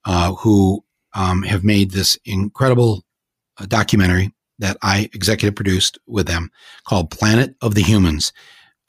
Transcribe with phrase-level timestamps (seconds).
[0.06, 3.04] uh, who um, have made this incredible
[3.58, 6.52] uh, documentary that I executive produced with them
[6.86, 8.34] called Planet of the Humans.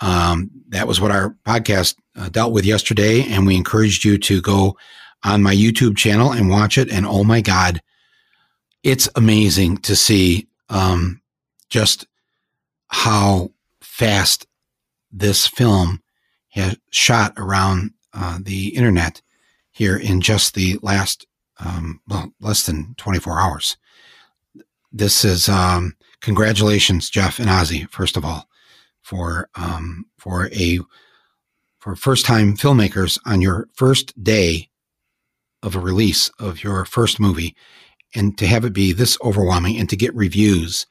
[0.00, 4.42] Um, that was what our podcast uh, dealt with yesterday, and we encouraged you to
[4.42, 4.76] go
[5.24, 6.90] on my YouTube channel and watch it.
[6.90, 7.80] And oh my God,
[8.82, 11.20] it's amazing to see um,
[11.68, 12.06] just
[12.88, 14.46] how fast
[15.12, 16.02] this film
[16.50, 19.22] has shot around uh, the internet
[19.70, 21.26] here in just the last,
[21.58, 23.76] um, well, less than 24 hours.
[24.90, 28.48] This is, um, congratulations, Jeff and Ozzie, first of all,
[29.00, 30.80] for, um, for a,
[31.78, 34.68] for first time filmmakers on your first day
[35.62, 37.56] of a release of your first movie
[38.14, 40.86] and to have it be this overwhelming and to get reviews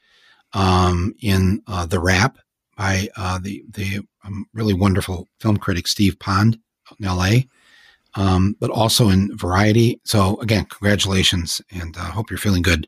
[0.53, 2.37] um, in uh, the Wrap
[2.77, 6.59] by uh, the the um, really wonderful film critic Steve Pond
[6.99, 7.47] in L.A.,
[8.15, 9.99] um, but also in Variety.
[10.03, 12.87] So again, congratulations, and I uh, hope you're feeling good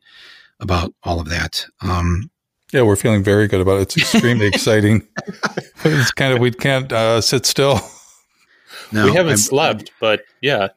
[0.60, 1.66] about all of that.
[1.82, 2.30] Um,
[2.72, 3.82] yeah, we're feeling very good about it.
[3.84, 5.08] It's extremely exciting.
[5.86, 7.82] It's kind of we can't uh, sit still.
[8.94, 10.70] No, we haven't I'm, slept, but yeah,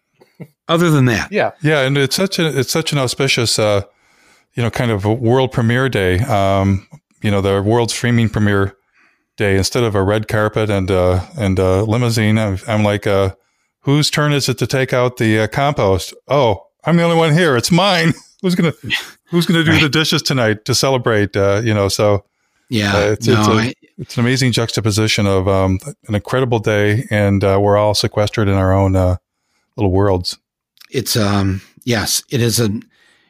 [0.69, 1.33] other than that.
[1.33, 1.53] Yeah.
[1.63, 1.81] Yeah.
[1.81, 3.83] And it's such a, it's such an auspicious, uh,
[4.55, 6.19] you know, kind of a world premiere day.
[6.21, 6.87] Um,
[7.23, 8.77] you know, the world streaming premiere
[9.37, 13.35] day, instead of a red carpet and, uh, and, uh, limousine, I'm, I'm like, uh,
[13.81, 16.15] whose turn is it to take out the uh, compost?
[16.29, 17.57] Oh, I'm the only one here.
[17.57, 18.13] It's mine.
[18.43, 18.97] who's going to,
[19.27, 19.83] who's going to do right.
[19.83, 21.37] the dishes tonight to celebrate?
[21.37, 22.25] Uh, you know, so,
[22.69, 26.59] yeah, uh, it's, no, it's, a, I, it's, an amazing juxtaposition of um, an incredible
[26.59, 29.17] day, and uh, we're all sequestered in our own uh,
[29.77, 30.39] little worlds
[30.91, 32.69] it's um yes, it is a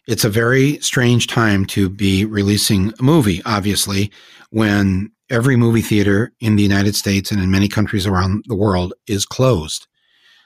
[0.07, 4.11] it's a very strange time to be releasing a movie, obviously,
[4.51, 8.95] when every movie theater in the United States and in many countries around the world
[9.09, 9.89] is closed.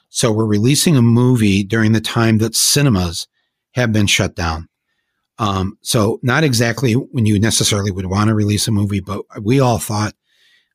[0.09, 3.27] So we're releasing a movie during the time that cinemas
[3.73, 4.67] have been shut down.
[5.37, 9.59] Um, so not exactly when you necessarily would want to release a movie, but we
[9.59, 10.13] all thought,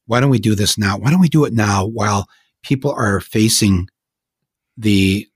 [0.06, 0.96] why don't we do this now?
[0.96, 2.28] Why don't we do it now while
[2.62, 3.88] people are facing
[4.76, 5.28] the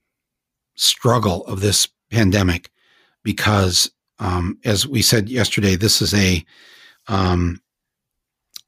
[0.75, 2.69] struggle of this pandemic
[3.23, 6.43] because, um, as we said yesterday, this is a
[7.07, 7.61] um,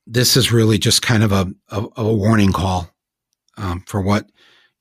[0.05, 2.89] this is really just kind of a, a, a warning call
[3.57, 4.29] um, for what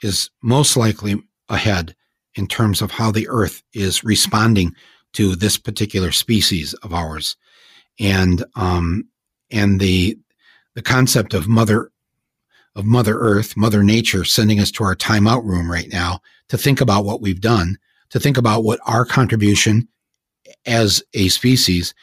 [0.03, 1.95] is most likely ahead
[2.35, 4.75] in terms of how the Earth is responding
[5.13, 7.37] to this particular species of ours,
[8.01, 9.07] and um,
[9.51, 10.19] and the
[10.75, 11.92] the concept of mother
[12.75, 16.81] of Mother Earth, Mother Nature sending us to our timeout room right now to think
[16.81, 17.79] about what we've done,
[18.11, 19.89] to think about what our contribution
[20.67, 21.95] as a species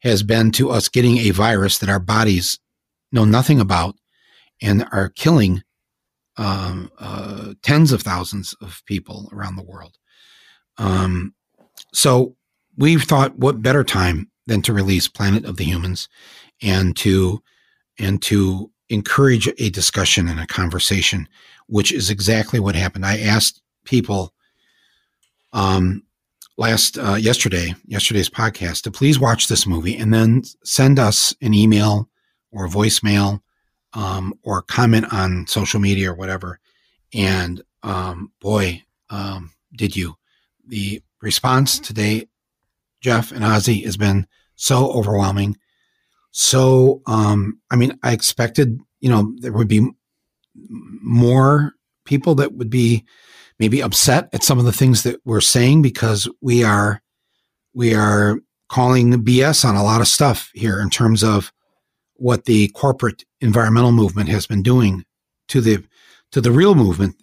[0.00, 2.58] has been to us getting a virus that our bodies
[3.12, 3.96] know nothing about
[4.60, 5.62] and are killing
[6.36, 9.96] um, uh, tens of thousands of people around the world.
[10.78, 11.34] Um,
[11.92, 12.36] so
[12.76, 16.08] we've thought, what better time than to release Planet of the Humans
[16.62, 17.42] and to
[17.98, 21.28] and to encourage a discussion and a conversation,
[21.66, 23.04] which is exactly what happened.
[23.04, 24.32] I asked people
[25.52, 26.02] um,
[26.56, 31.52] last uh, yesterday, yesterday's podcast, to please watch this movie and then send us an
[31.52, 32.08] email
[32.52, 33.40] or a voicemail
[33.92, 36.58] um, or comment on social media or whatever.
[37.12, 40.16] And um, boy, um, did you!
[40.66, 42.28] The response today,
[43.00, 44.26] Jeff and Ozzie, has been
[44.56, 45.56] so overwhelming
[46.36, 49.86] so, um, I mean, I expected, you know, there would be
[51.02, 51.74] more
[52.06, 53.04] people that would be
[53.58, 57.02] maybe upset at some of the things that we're saying because we are,
[57.74, 58.38] we are
[58.70, 61.52] calling BS on a lot of stuff here in terms of
[62.14, 65.04] what the corporate environmental movement has been doing
[65.48, 65.84] to the,
[66.32, 67.14] to the real movement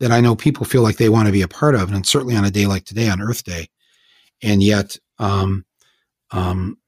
[0.00, 1.92] that I know people feel like they want to be a part of.
[1.92, 3.68] And certainly on a day like today, on Earth Day.
[4.42, 5.66] And yet, um,
[6.30, 6.78] um,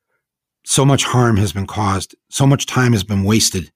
[0.65, 3.71] so much harm has been caused, so much time has been wasted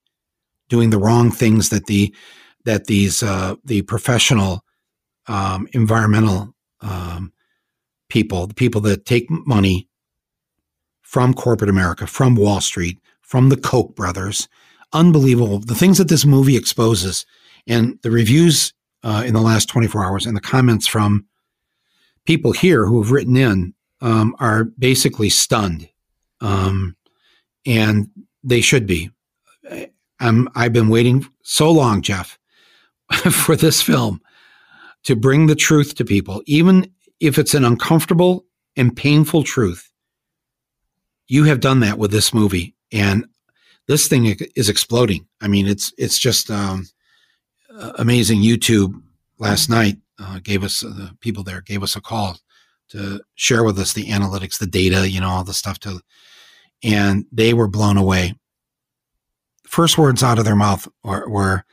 [0.71, 2.15] doing the wrong things that the
[2.65, 4.65] that these uh, the professional
[5.27, 7.33] um, environmental um,
[8.09, 9.89] people, the people that take money
[11.03, 14.49] from corporate America, from Wall Street, from the Koch brothers.
[14.93, 15.61] Unbelievable.
[15.61, 17.27] The things that this movie exposes
[17.67, 21.27] and the reviews uh, in the last 24 hours and the comments from
[22.25, 25.89] people here who have written in um, are basically stunned.
[26.41, 26.97] Um,
[27.67, 28.09] and
[28.43, 29.11] they should be.
[30.21, 32.39] I'm, I've been waiting so long, Jeff,
[33.31, 34.21] for this film
[35.05, 36.91] to bring the truth to people, even
[37.21, 38.45] if it's an uncomfortable
[38.77, 39.91] and painful truth.
[41.27, 43.25] You have done that with this movie, and
[43.87, 45.27] this thing is exploding.
[45.41, 46.89] I mean, it's it's just um,
[47.99, 48.41] amazing.
[48.41, 49.01] YouTube
[49.39, 52.37] last night uh, gave us uh, the people there gave us a call
[52.89, 56.01] to share with us the analytics, the data, you know, all the stuff to,
[56.83, 58.35] and they were blown away.
[59.71, 61.65] First words out of their mouth were, were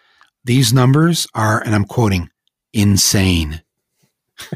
[0.46, 2.30] these numbers are, and I'm quoting,
[2.72, 3.64] insane.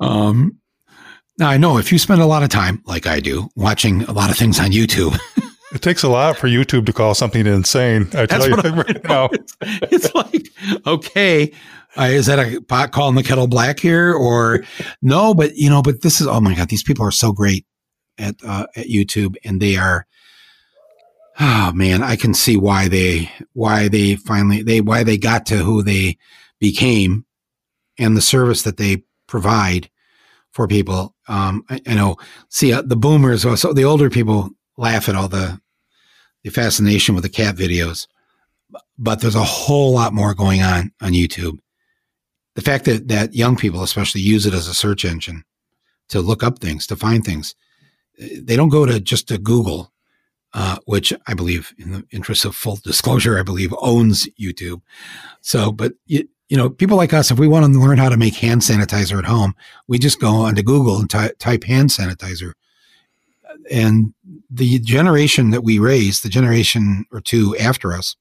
[0.00, 0.58] um,
[1.38, 4.12] now I know if you spend a lot of time, like I do, watching a
[4.12, 5.14] lot of things on YouTube.
[5.74, 8.08] it takes a lot for YouTube to call something insane.
[8.14, 9.28] I tell you right now.
[9.32, 10.48] It's, it's like,
[10.86, 11.52] okay,
[11.98, 14.64] uh, is that a pot calling the kettle black here or
[15.02, 15.34] no?
[15.34, 17.66] But you know, but this is oh my god, these people are so great
[18.16, 20.06] at uh, at YouTube, and they are.
[21.40, 25.56] Oh man, I can see why they why they finally they why they got to
[25.56, 26.18] who they
[26.58, 27.24] became,
[27.98, 29.88] and the service that they provide
[30.52, 31.14] for people.
[31.28, 32.16] Um, I, I know.
[32.50, 35.60] See, uh, the boomers, so the older people laugh at all the
[36.44, 38.06] the fascination with the cat videos,
[38.98, 41.58] but there's a whole lot more going on on YouTube
[42.54, 45.44] the fact that that young people especially use it as a search engine
[46.08, 47.54] to look up things to find things
[48.18, 49.92] they don't go to just to google
[50.54, 54.80] uh, which i believe in the interest of full disclosure i believe owns youtube
[55.40, 58.16] so but you, you know people like us if we want to learn how to
[58.16, 59.54] make hand sanitizer at home
[59.86, 62.52] we just go onto google and ty- type hand sanitizer
[63.70, 64.14] and
[64.48, 68.16] the generation that we raised the generation or two after us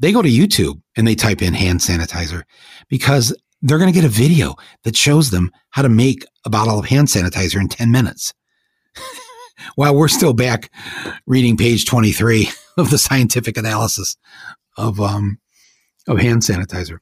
[0.00, 2.42] they go to YouTube and they type in hand sanitizer
[2.88, 6.78] because they're going to get a video that shows them how to make a bottle
[6.78, 8.32] of hand sanitizer in 10 minutes.
[9.74, 10.70] While we're still back
[11.26, 14.16] reading page 23 of the scientific analysis
[14.76, 15.38] of, um,
[16.06, 16.98] of hand sanitizer.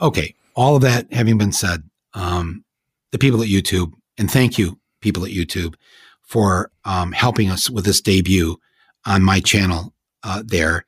[0.00, 0.34] Okay.
[0.54, 1.82] All of that having been said,
[2.14, 2.64] um,
[3.10, 5.74] the people at YouTube, and thank you, people at YouTube,
[6.22, 8.58] for um, helping us with this debut
[9.06, 10.84] on my channel uh, there.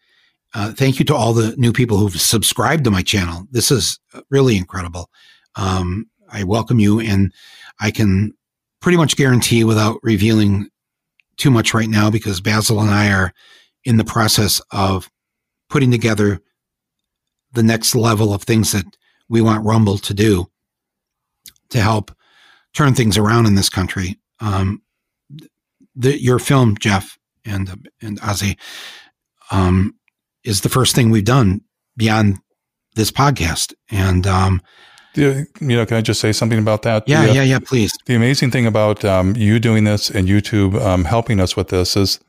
[0.55, 3.47] Uh, thank you to all the new people who've subscribed to my channel.
[3.51, 3.99] This is
[4.31, 5.11] really incredible.
[5.57, 7.33] Um, I welcome you, and
[7.81, 8.33] I can
[8.81, 10.69] pretty much guarantee without revealing
[11.37, 13.33] too much right now because Basil and I are
[13.85, 15.11] in the process of
[15.69, 16.41] putting together
[17.53, 18.85] the next level of things that
[19.29, 20.47] we want Rumble to do
[21.71, 22.11] to help
[22.75, 24.19] turn things around in this country.
[24.41, 24.83] Um,
[25.95, 28.59] the, your film, Jeff and and Ozzie,
[29.51, 29.95] um,
[30.45, 31.61] is the first thing we've done
[31.97, 32.39] beyond
[32.95, 33.75] this podcast.
[33.91, 34.61] And, um,
[35.15, 37.05] you know, can I just say something about that?
[37.07, 37.97] Yeah, the, uh, yeah, yeah, please.
[38.07, 41.97] The amazing thing about um, you doing this and YouTube um, helping us with this
[41.97, 42.21] is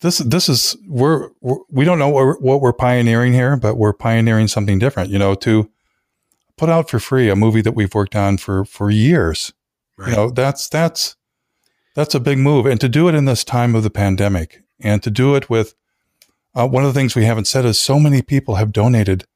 [0.00, 0.18] this.
[0.18, 3.92] This is we're, we're we don't know what we're, what we're pioneering here, but we're
[3.92, 5.10] pioneering something different.
[5.10, 5.70] You know, to
[6.56, 9.52] put out for free a movie that we've worked on for for years.
[9.96, 10.10] Right.
[10.10, 11.16] You know, that's that's
[11.94, 15.02] that's a big move, and to do it in this time of the pandemic, and
[15.02, 15.74] to do it with
[16.54, 19.26] uh, one of the things we haven't said is so many people have donated.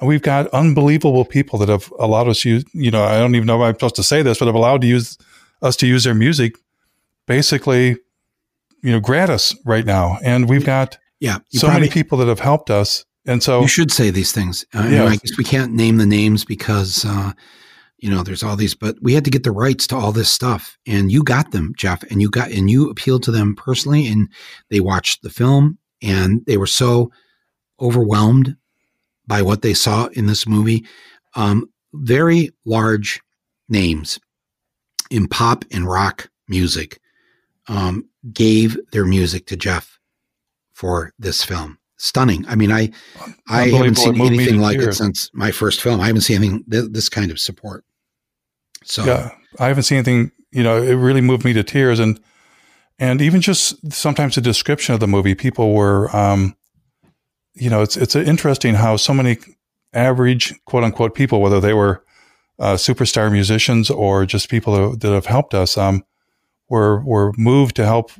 [0.00, 3.46] We've got unbelievable people that have allowed us to use, you know, I don't even
[3.46, 5.18] know if I'm supposed to say this, but have allowed to use
[5.60, 6.56] us to use their music
[7.26, 7.96] basically,
[8.82, 10.18] you know, gratis right now.
[10.22, 13.04] And we've got yeah, so probably, many people that have helped us.
[13.26, 14.64] And so you should say these things.
[14.72, 15.04] Uh, yeah.
[15.04, 17.32] I guess we can't name the names because, uh,
[17.98, 20.30] you know, there's all these, but we had to get the rights to all this
[20.30, 24.06] stuff and you got them, Jeff, and you got, and you appealed to them personally
[24.06, 24.28] and
[24.70, 27.10] they watched the film and they were so
[27.80, 28.56] overwhelmed
[29.28, 30.84] by what they saw in this movie.
[31.36, 33.20] Um, very large
[33.68, 34.18] names
[35.10, 36.98] in pop and rock music
[37.68, 40.00] um, gave their music to Jeff
[40.72, 41.78] for this film.
[42.00, 42.46] Stunning.
[42.48, 42.90] I mean, I
[43.48, 44.94] I haven't seen anything like tears.
[44.94, 46.00] it since my first film.
[46.00, 47.84] I haven't seen anything th- this kind of support.
[48.84, 50.30] So yeah, I haven't seen anything.
[50.52, 52.20] You know, it really moved me to tears, and
[53.00, 56.56] and even just sometimes the description of the movie, people were, um,
[57.58, 59.38] you know, it's it's interesting how so many
[59.92, 62.04] average quote unquote people, whether they were
[62.58, 66.04] uh, superstar musicians or just people that, have helped us, um,
[66.68, 68.10] were were moved to help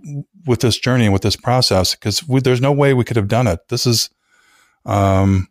[0.47, 3.47] with this journey and with this process because there's no way we could have done
[3.47, 3.61] it.
[3.69, 4.11] This is,
[4.87, 5.49] um,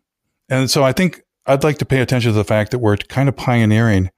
[0.48, 3.28] and so I think I'd like to pay attention to the fact that we're kind
[3.28, 4.10] of pioneering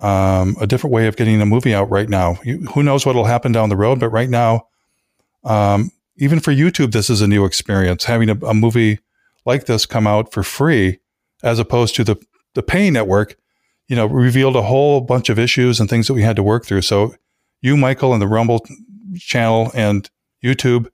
[0.00, 2.38] um, a different way of getting a movie out right now.
[2.44, 4.00] You, who knows what will happen down the road?
[4.00, 4.68] But right now,
[5.44, 8.04] um, even for YouTube, this is a new experience.
[8.04, 8.98] Having a, a, movie
[9.46, 10.98] like this come out for free,
[11.42, 12.16] as opposed to the
[12.54, 13.36] the pay network,
[13.86, 16.66] you know, revealed a whole bunch of issues and things that we had to work
[16.66, 16.82] through.
[16.82, 17.14] So,
[17.60, 18.66] you, Michael, and the Rumble
[19.16, 20.10] channel and
[20.44, 20.90] YouTube,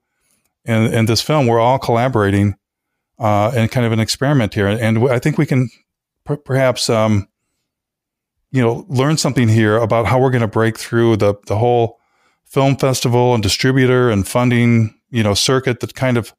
[0.65, 2.57] and and this film, we're all collaborating
[3.19, 4.67] uh, and kind of an experiment here.
[4.67, 5.71] And I think we can
[6.29, 7.29] p- perhaps um,
[8.51, 11.99] you know, learn something here about how we're going to break through the the whole
[12.45, 16.35] film festival and distributor and funding, you know, circuit that kind of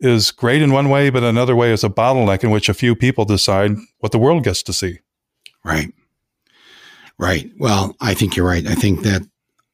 [0.00, 2.94] is great in one way, but another way is a bottleneck in which a few
[2.94, 5.00] people decide what the world gets to see.
[5.62, 5.92] Right.
[7.18, 7.50] Right.
[7.58, 8.66] Well, I think you're right.
[8.66, 9.28] I think that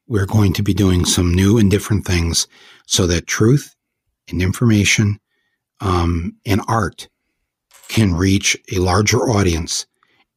[0.09, 2.49] we're going to be doing some new and different things
[2.87, 3.77] so that truth
[4.29, 5.21] and information
[5.81, 7.09] um, and art
[7.87, 9.87] can reach a larger audience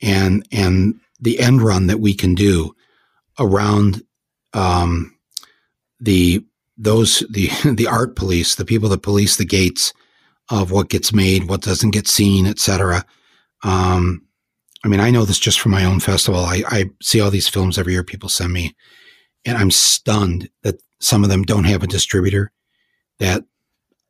[0.01, 2.75] and and the end run that we can do
[3.39, 4.03] around
[4.53, 5.17] um,
[5.99, 6.45] the
[6.77, 9.93] those the the art police, the people that police the gates
[10.49, 13.05] of what gets made, what doesn't get seen, etc.
[13.63, 14.23] Um,
[14.83, 16.41] I mean, I know this just from my own festival.
[16.41, 18.75] I, I see all these films every year people send me,
[19.45, 22.51] and I'm stunned that some of them don't have a distributor.
[23.19, 23.43] That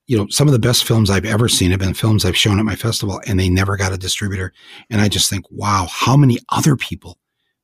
[0.08, 2.60] you know, some of the best films I've ever seen have been films I've shown
[2.60, 4.54] at my festival and they never got a distributor.
[4.90, 7.18] And I just think, wow, how many other people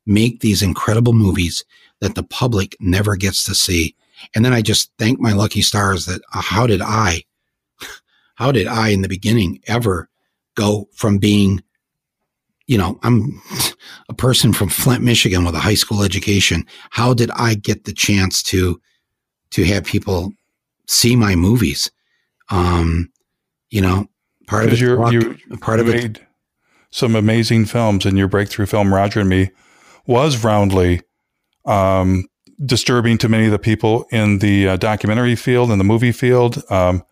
[0.05, 1.63] make these incredible movies
[2.01, 3.95] that the public never gets to see?
[4.36, 7.24] And then I just thank my lucky stars that uh, how did I,
[8.36, 10.10] how did I in the beginning ever
[10.56, 11.62] go from being,
[12.68, 13.42] you know, I'm
[14.10, 16.65] a person from Flint, Michigan with a high school education.
[16.89, 18.80] How did I get the chance to,
[19.51, 20.32] to have people
[20.88, 21.92] see my movies?
[22.50, 23.12] Um,
[23.70, 24.08] you know,
[24.48, 26.24] part of it, you you part of made it,
[26.92, 29.50] some amazing films, and your breakthrough film, Roger and Me,
[30.06, 31.01] was roundly
[31.65, 32.25] um,
[32.65, 36.63] disturbing to many of the people in the uh, documentary field and the movie field.
[36.70, 37.03] Um,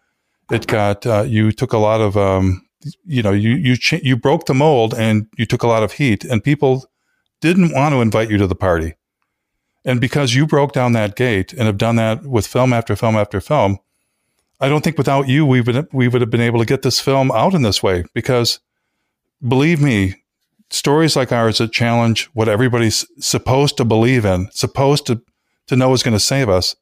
[0.52, 2.66] it got uh, you took a lot of um,
[3.06, 6.24] you know you you you broke the mold and you took a lot of heat,
[6.24, 6.86] and people
[7.40, 8.96] didn't want to invite you to the party.
[9.84, 13.16] And because you broke down that gate and have done that with film after film
[13.16, 13.80] after film,
[14.60, 17.00] I don't think without you we would we would have been able to get this
[17.00, 18.60] film out in this way because
[19.46, 20.16] believe me,
[20.70, 25.22] stories like ours that challenge what everybody's supposed to believe in, supposed to
[25.72, 26.76] to know is going to save us,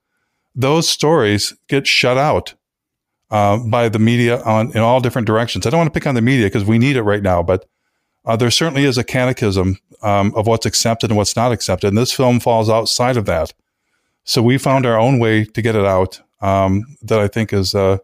[0.55, 2.55] those stories get shut out
[3.31, 5.65] uh, by the media on in all different directions.
[5.65, 7.65] I don't want to pick on the media because we need it right now, but
[8.25, 11.98] uh, there certainly is a catechism um, of what's accepted and what's not accepted, and
[11.98, 13.53] this film falls outside of that.
[14.24, 17.74] So we found our own way to get it out um, that I think is
[17.74, 18.00] uh,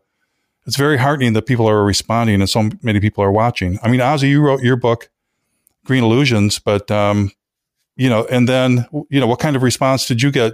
[0.66, 3.80] it's very heartening that people are responding and so many people are watching.
[3.84, 5.10] I mean, Ozzie, you wrote your book,
[5.86, 7.32] Green Illusions, but um,
[7.96, 10.54] you know, and then you know, what kind of response did you get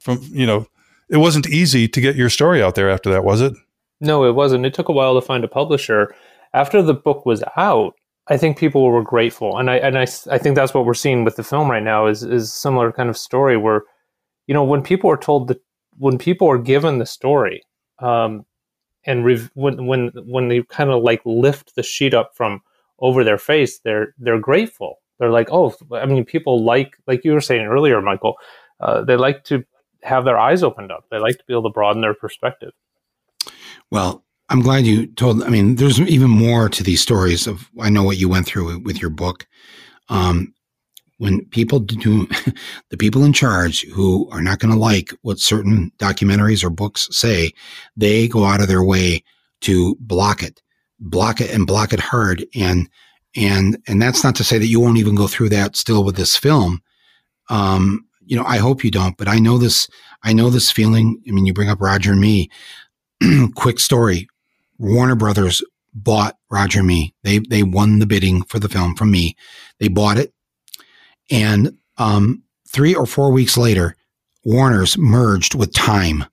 [0.00, 0.66] from you know?
[1.08, 3.52] It wasn't easy to get your story out there after that, was it?
[4.00, 4.64] No, it wasn't.
[4.64, 6.14] It took a while to find a publisher.
[6.54, 7.94] After the book was out,
[8.28, 11.24] I think people were grateful, and I and I, I think that's what we're seeing
[11.24, 13.82] with the film right now is is similar kind of story where,
[14.46, 15.60] you know, when people are told the
[15.98, 17.62] when people are given the story,
[17.98, 18.46] um,
[19.04, 22.62] and rev- when when when they kind of like lift the sheet up from
[23.00, 25.00] over their face, they're they're grateful.
[25.18, 28.36] They're like, oh, I mean, people like like you were saying earlier, Michael.
[28.80, 29.62] Uh, they like to
[30.02, 31.04] have their eyes opened up.
[31.10, 32.72] They like to be able to broaden their perspective.
[33.90, 35.42] Well, I'm glad you told.
[35.42, 37.70] I mean, there's even more to these stories of.
[37.80, 39.46] I know what you went through with your book.
[40.08, 40.54] Um,
[41.20, 42.26] when people do
[42.90, 47.08] the people in charge who are not going to like what certain documentaries or books
[47.10, 47.52] say,
[47.94, 49.22] they go out of their way
[49.60, 50.62] to block it,
[50.98, 52.46] block it and block it hard.
[52.54, 52.88] And,
[53.36, 56.16] and, and that's not to say that you won't even go through that still with
[56.16, 56.82] this film.
[57.50, 59.88] Um, you know, I hope you don't, but I know this,
[60.22, 61.22] I know this feeling.
[61.28, 62.50] I mean, you bring up Roger and me.
[63.54, 64.28] Quick story.
[64.78, 67.14] Warner Brothers bought Roger and me.
[67.24, 69.36] They, they won the bidding for the film from me.
[69.78, 70.32] They bought it
[71.30, 73.96] and um, three or four weeks later,
[74.44, 76.24] Warner's merged with Time,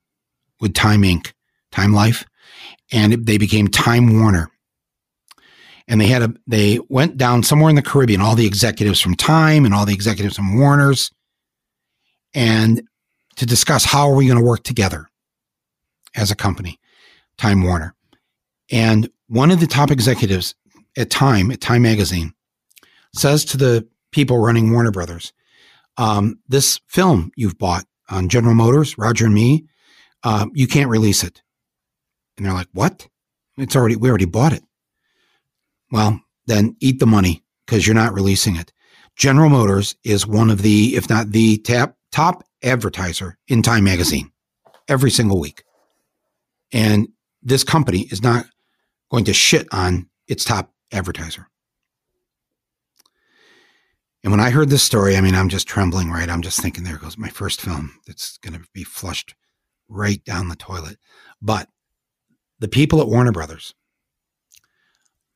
[0.60, 1.34] with Time Inc.,
[1.72, 2.26] Time Life,
[2.92, 4.50] and it, they became Time Warner.
[5.88, 9.16] And they had a they went down somewhere in the Caribbean, all the executives from
[9.16, 11.12] Time and all the executives from Warner's,
[12.34, 12.82] and
[13.38, 15.10] to discuss how are we going to work together
[16.16, 16.80] as a company,
[17.38, 17.94] Time Warner.
[18.72, 20.56] And one of the top executives
[20.98, 22.34] at Time, at Time Magazine,
[23.14, 25.34] says to the people running Warner Brothers.
[25.98, 29.66] Um, this film you've bought on General Motors, Roger and me,
[30.24, 31.42] uh, you can't release it.
[32.38, 33.08] And they're like, what?
[33.58, 34.64] It's already, we already bought it.
[35.92, 38.72] Well, then eat the money because you're not releasing it.
[39.16, 44.32] General Motors is one of the, if not the top, top advertiser in Time Magazine
[44.88, 45.64] every single week.
[46.72, 47.10] And
[47.42, 48.46] this company is not
[49.10, 51.48] going to shit on its top advertiser.
[54.24, 56.30] And when I heard this story, I mean, I'm just trembling, right?
[56.30, 59.36] I'm just thinking, there goes my first film that's going to be flushed
[59.88, 60.98] right down the toilet.
[61.42, 61.70] But
[62.60, 63.74] the people at Warner Brothers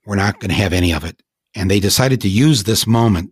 [0.05, 1.21] were not going to have any of it.
[1.55, 3.31] And they decided to use this moment.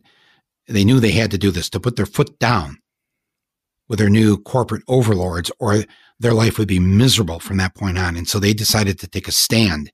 [0.67, 2.77] They knew they had to do this to put their foot down
[3.89, 5.83] with their new corporate overlords, or
[6.19, 8.15] their life would be miserable from that point on.
[8.15, 9.91] And so they decided to take a stand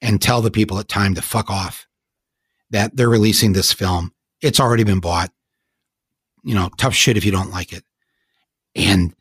[0.00, 1.86] and tell the people at Time to fuck off,
[2.70, 4.12] that they're releasing this film.
[4.40, 5.30] It's already been bought.
[6.42, 7.84] You know, tough shit if you don't like it.
[8.74, 9.14] And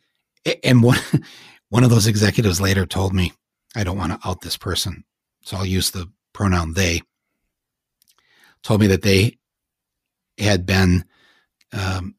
[0.63, 0.99] and one
[1.69, 3.33] one of those executives later told me,
[3.75, 5.03] I don't want to out this person,
[5.41, 7.01] so I'll use the pronoun they.
[8.63, 9.37] Told me that they
[10.37, 11.05] had been
[11.73, 12.15] um,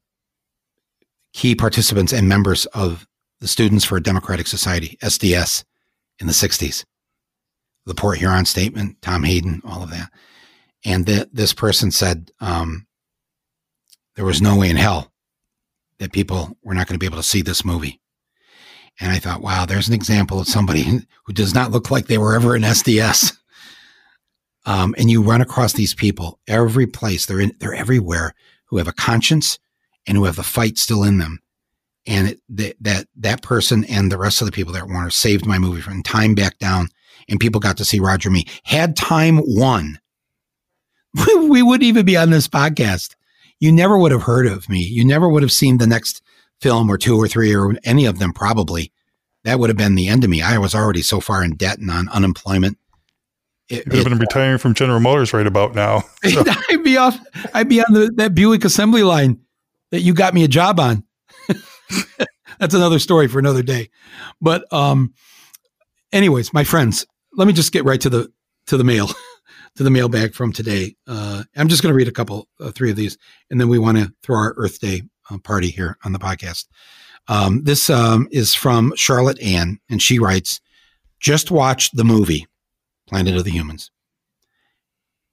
[1.33, 3.07] key participants and members of
[3.39, 5.63] the Students for a Democratic Society (SDS)
[6.19, 6.85] in the '60s.
[7.85, 10.11] The Port Huron Statement, Tom Hayden, all of that,
[10.85, 12.85] and that this person said um,
[14.15, 15.11] there was no way in hell
[15.99, 17.99] that people were not going to be able to see this movie.
[18.99, 20.83] And I thought, wow, there's an example of somebody
[21.25, 23.37] who does not look like they were ever in SDS.
[24.65, 27.25] Um, and you run across these people every place.
[27.25, 28.33] They're in, they're everywhere
[28.65, 29.57] who have a conscience
[30.07, 31.39] and who have the fight still in them.
[32.07, 35.45] And it, that, that, that person and the rest of the people that Warner saved
[35.45, 36.87] my movie from time back down
[37.29, 38.45] and people got to see Roger Me.
[38.63, 39.99] Had time won,
[41.49, 43.15] we wouldn't even be on this podcast.
[43.59, 44.79] You never would have heard of me.
[44.79, 46.21] You never would have seen the next
[46.59, 48.91] film or two or three or any of them probably.
[49.43, 50.41] That would have been the end of me.
[50.41, 52.77] I was already so far in debt and on unemployment.
[53.69, 56.03] It, would have been retiring from General Motors right about now.
[56.27, 56.43] So.
[56.69, 57.17] I'd be off.
[57.53, 59.39] I'd be on the, that Buick assembly line
[59.91, 61.03] that you got me a job on.
[62.59, 63.89] That's another story for another day.
[64.41, 65.13] But um,
[66.11, 68.31] anyways, my friends, let me just get right to the
[68.67, 69.07] to the mail,
[69.75, 70.95] to the mailbag from today.
[71.07, 73.17] Uh, I'm just going to read a couple, uh, three of these,
[73.49, 76.65] and then we want to throw our Earth Day uh, party here on the podcast.
[77.27, 80.61] Um, this um, is from Charlotte Ann, and she writes,
[81.19, 82.47] "Just watched the movie
[83.07, 83.91] Planet of the Humans,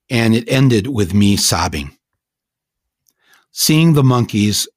[0.09, 1.98] and it ended with me sobbing.
[3.51, 4.69] Seeing the monkeys,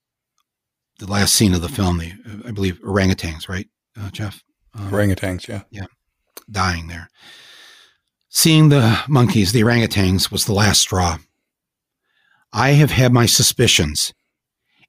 [1.00, 2.14] the last scene of the film, the
[2.46, 3.68] I believe orangutans, right,
[4.00, 4.44] uh, Jeff?
[4.74, 5.86] Um, orangutans, yeah, yeah,
[6.50, 7.10] dying there.
[8.30, 11.18] Seeing the monkeys, the orangutans, was the last straw.
[12.54, 14.14] I have had my suspicions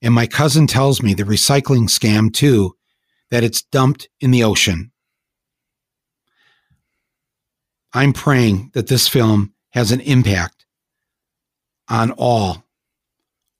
[0.02, 2.76] and my cousin tells me the recycling scam too,
[3.30, 4.90] that it's dumped in the ocean.
[7.94, 10.66] I'm praying that this film has an impact
[11.88, 12.61] on all,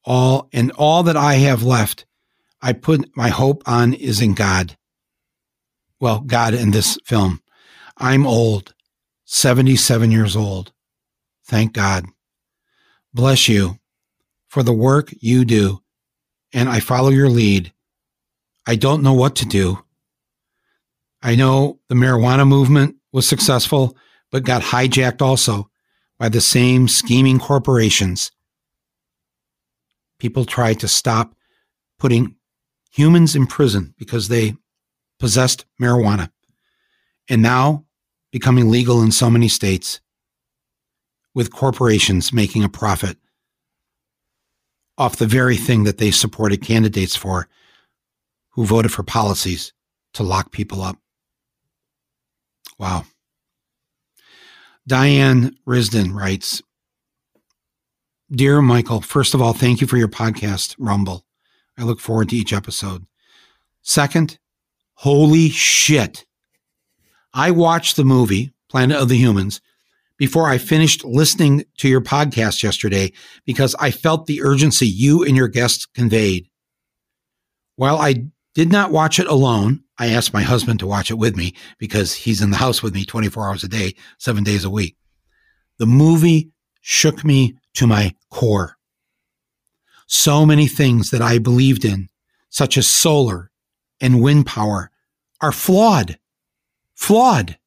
[0.04, 2.06] all, and all that I have left,
[2.60, 4.76] I put my hope on is in God.
[6.00, 7.40] Well, God in this film.
[7.96, 8.74] I'm old,
[9.24, 10.72] 77 years old.
[11.44, 12.06] Thank God.
[13.14, 13.78] Bless you
[14.48, 15.82] for the work you do
[16.52, 17.72] and I follow your lead.
[18.66, 19.78] I don't know what to do.
[21.22, 23.96] I know the marijuana movement was successful,
[24.30, 25.70] but got hijacked also
[26.18, 28.30] by the same scheming corporations.
[30.22, 31.34] People tried to stop
[31.98, 32.36] putting
[32.92, 34.54] humans in prison because they
[35.18, 36.30] possessed marijuana.
[37.28, 37.86] And now
[38.30, 40.00] becoming legal in so many states
[41.34, 43.16] with corporations making a profit
[44.96, 47.48] off the very thing that they supported candidates for
[48.50, 49.72] who voted for policies
[50.14, 50.98] to lock people up.
[52.78, 53.06] Wow.
[54.86, 56.62] Diane Risden writes
[58.34, 61.26] Dear Michael, first of all, thank you for your podcast, Rumble.
[61.76, 63.04] I look forward to each episode.
[63.82, 64.38] Second,
[64.94, 66.24] holy shit.
[67.34, 69.60] I watched the movie, Planet of the Humans,
[70.16, 73.12] before I finished listening to your podcast yesterday
[73.44, 76.48] because I felt the urgency you and your guests conveyed.
[77.76, 81.36] While I did not watch it alone, I asked my husband to watch it with
[81.36, 84.70] me because he's in the house with me 24 hours a day, seven days a
[84.70, 84.96] week.
[85.76, 88.76] The movie shook me to my core.
[90.08, 92.08] So many things that I believed in,
[92.50, 93.50] such as solar
[94.00, 94.90] and wind power,
[95.40, 96.18] are flawed.
[96.94, 97.58] Flawed.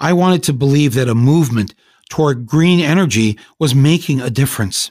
[0.00, 1.74] I wanted to believe that a movement
[2.08, 4.90] toward green energy was making a difference.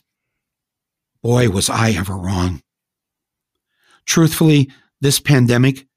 [1.24, 2.62] Boy, was I ever wrong.
[4.06, 4.70] Truthfully,
[5.02, 5.88] this pandemic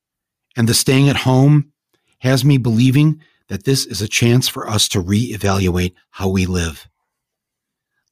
[0.56, 1.72] and the staying at home
[2.20, 6.88] has me believing that this is a chance for us to reevaluate how we live.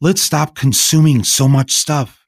[0.00, 2.26] Let's stop consuming so much stuff.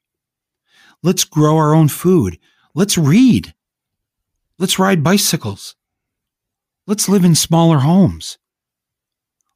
[1.01, 2.37] Let's grow our own food.
[2.75, 3.55] Let's read.
[4.59, 5.75] Let's ride bicycles.
[6.85, 8.37] Let's live in smaller homes.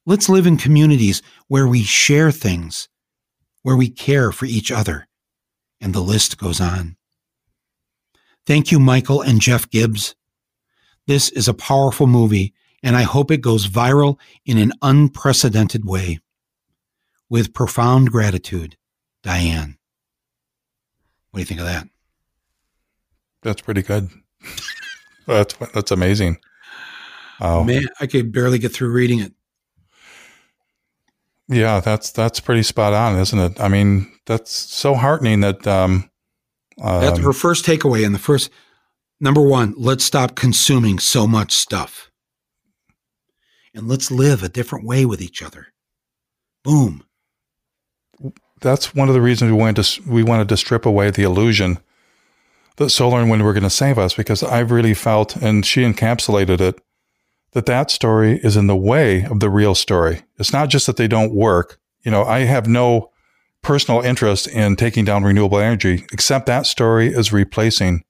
[0.04, 2.88] Let's live in communities where we share things,
[3.62, 5.06] where we care for each other.
[5.80, 6.96] And the list goes on.
[8.46, 10.16] Thank you, Michael and Jeff Gibbs.
[11.06, 12.52] This is a powerful movie,
[12.82, 16.18] and I hope it goes viral in an unprecedented way.
[17.30, 18.76] With profound gratitude,
[19.22, 19.76] Diane.
[21.30, 21.88] What do you think of that?
[23.42, 24.08] That's pretty good.
[25.26, 26.38] that's that's amazing.
[27.40, 29.32] Oh man, I could barely get through reading it.
[31.48, 33.60] Yeah, that's that's pretty spot on, isn't it?
[33.60, 35.66] I mean, that's so heartening that.
[35.66, 36.10] Um,
[36.80, 38.04] um, that's her first takeaway.
[38.04, 38.50] And the first
[39.20, 42.10] number one, let's stop consuming so much stuff,
[43.74, 45.68] and let's live a different way with each other.
[46.64, 47.04] Boom.
[48.60, 51.78] That's one of the reasons we wanted to we wanted to strip away the illusion
[52.76, 55.82] that solar and wind were going to save us, because I've really felt, and she
[55.82, 56.80] encapsulated it
[57.52, 60.22] that that story is in the way of the real story.
[60.38, 61.80] It's not just that they don't work.
[62.02, 63.10] You know, I have no
[63.62, 68.04] personal interest in taking down renewable energy, except that story is replacing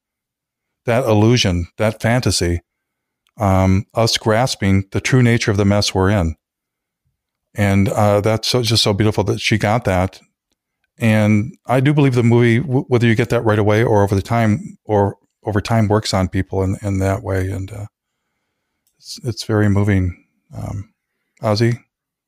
[0.85, 2.61] that illusion, that fantasy,
[3.39, 6.35] um, us grasping the true nature of the mess we're in.
[7.55, 10.21] And uh, that's so, just so beautiful that she got that.
[10.99, 14.15] And I do believe the movie, w- whether you get that right away or over
[14.15, 17.51] the time or over time, works on people in, in that way.
[17.51, 17.87] And uh,
[18.99, 20.25] it's it's very moving.
[20.55, 20.93] Um,
[21.41, 21.79] Ozzie.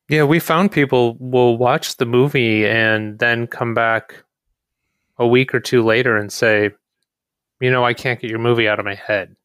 [0.09, 4.23] Yeah, we found people will watch the movie and then come back
[5.17, 6.71] a week or two later and say,
[7.61, 9.35] you know, I can't get your movie out of my head.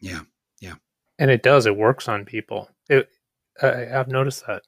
[0.00, 0.20] Yeah,
[0.60, 0.74] yeah,
[1.18, 1.66] and it does.
[1.66, 2.68] It works on people.
[2.88, 3.08] It,
[3.62, 4.62] I, I've noticed that.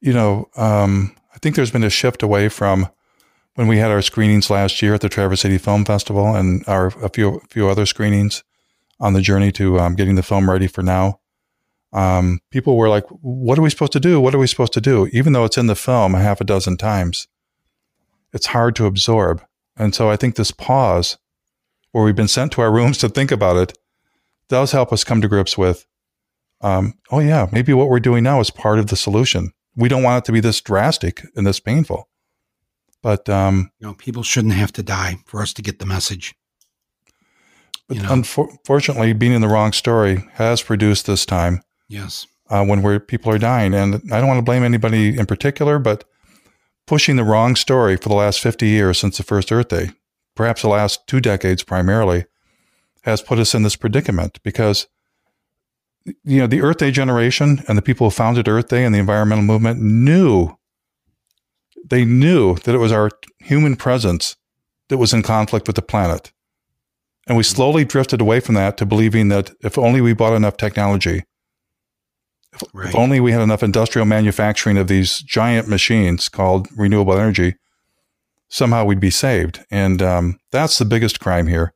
[0.00, 2.88] You know, um, I think there's been a shift away from
[3.56, 6.86] when we had our screenings last year at the Traverse City Film Festival and our
[7.04, 8.42] a few few other screenings
[8.98, 11.20] on the journey to um, getting the film ready for now.
[11.92, 14.18] Um, people were like, "What are we supposed to do?
[14.18, 16.78] What are we supposed to do?" Even though it's in the film half a dozen
[16.78, 17.28] times,
[18.32, 19.44] it's hard to absorb.
[19.76, 21.18] And so I think this pause,
[21.92, 23.76] where we've been sent to our rooms to think about it,
[24.48, 25.86] does help us come to grips with,
[26.62, 29.52] um, "Oh yeah, maybe what we're doing now is part of the solution.
[29.76, 32.08] We don't want it to be this drastic and this painful."
[33.02, 36.34] But um, you know, people shouldn't have to die for us to get the message.
[37.88, 38.12] But you know?
[38.12, 41.62] unfortunately, being in the wrong story has produced this time.
[41.88, 42.26] Yes.
[42.48, 43.74] Uh, when we're, people are dying.
[43.74, 46.04] And I don't want to blame anybody in particular, but
[46.86, 49.90] pushing the wrong story for the last 50 years since the first Earth Day,
[50.34, 52.26] perhaps the last two decades primarily,
[53.02, 54.86] has put us in this predicament because
[56.24, 58.98] you know the Earth Day generation and the people who founded Earth Day and the
[58.98, 60.56] environmental movement knew
[61.88, 64.36] they knew that it was our human presence
[64.88, 66.32] that was in conflict with the planet.
[67.26, 70.56] And we slowly drifted away from that to believing that if only we bought enough
[70.56, 71.22] technology,
[72.52, 72.88] if, right.
[72.88, 77.56] if, only we had enough industrial manufacturing of these giant machines called renewable energy,
[78.48, 79.64] somehow we'd be saved.
[79.70, 81.74] And um, that's the biggest crime here,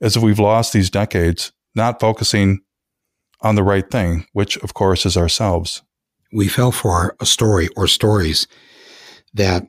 [0.00, 2.60] is that we've lost these decades not focusing
[3.40, 5.82] on the right thing, which of course is ourselves.
[6.32, 8.46] We fell for a story or stories
[9.34, 9.66] that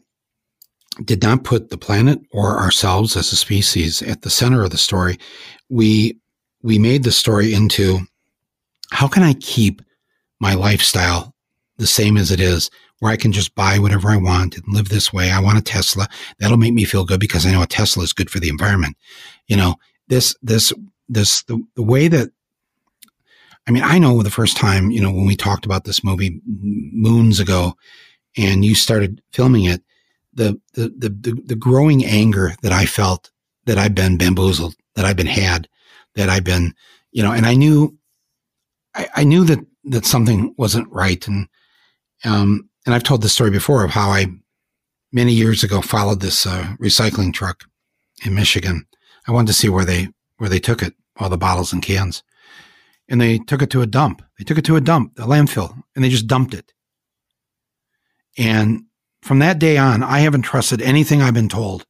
[1.04, 4.78] did not put the planet or ourselves as a species at the center of the
[4.78, 5.18] story.
[5.70, 6.20] We
[6.64, 8.00] we made the story into
[8.92, 9.82] how can I keep
[10.40, 11.34] my lifestyle
[11.78, 14.90] the same as it is, where I can just buy whatever I want and live
[14.90, 15.32] this way.
[15.32, 16.08] I want a Tesla.
[16.40, 18.98] That'll make me feel good because I know a Tesla is good for the environment.
[19.48, 19.76] You know,
[20.08, 20.74] this this
[21.08, 22.32] this the, the way that
[23.68, 26.42] I mean, I know the first time, you know, when we talked about this movie
[26.46, 27.76] moons ago
[28.38, 29.84] and you started filming it,
[30.34, 33.32] the, the, the, the, growing anger that I felt
[33.66, 35.68] that I've been bamboozled, that I've been had,
[36.16, 36.74] that I've been,
[37.12, 37.98] you know, and I knew,
[38.96, 41.28] I, I knew that, that something wasn't right.
[41.28, 41.48] And,
[42.24, 44.28] um, and I've told this story before of how I,
[45.12, 47.64] many years ago, followed this uh, recycling truck
[48.24, 48.86] in Michigan.
[49.28, 52.24] I wanted to see where they, where they took it, all the bottles and cans.
[53.10, 54.22] And they took it to a dump.
[54.38, 56.74] They took it to a dump, a landfill, and they just dumped it.
[58.38, 58.84] And
[59.22, 61.86] from that day on, I haven't trusted anything I've been told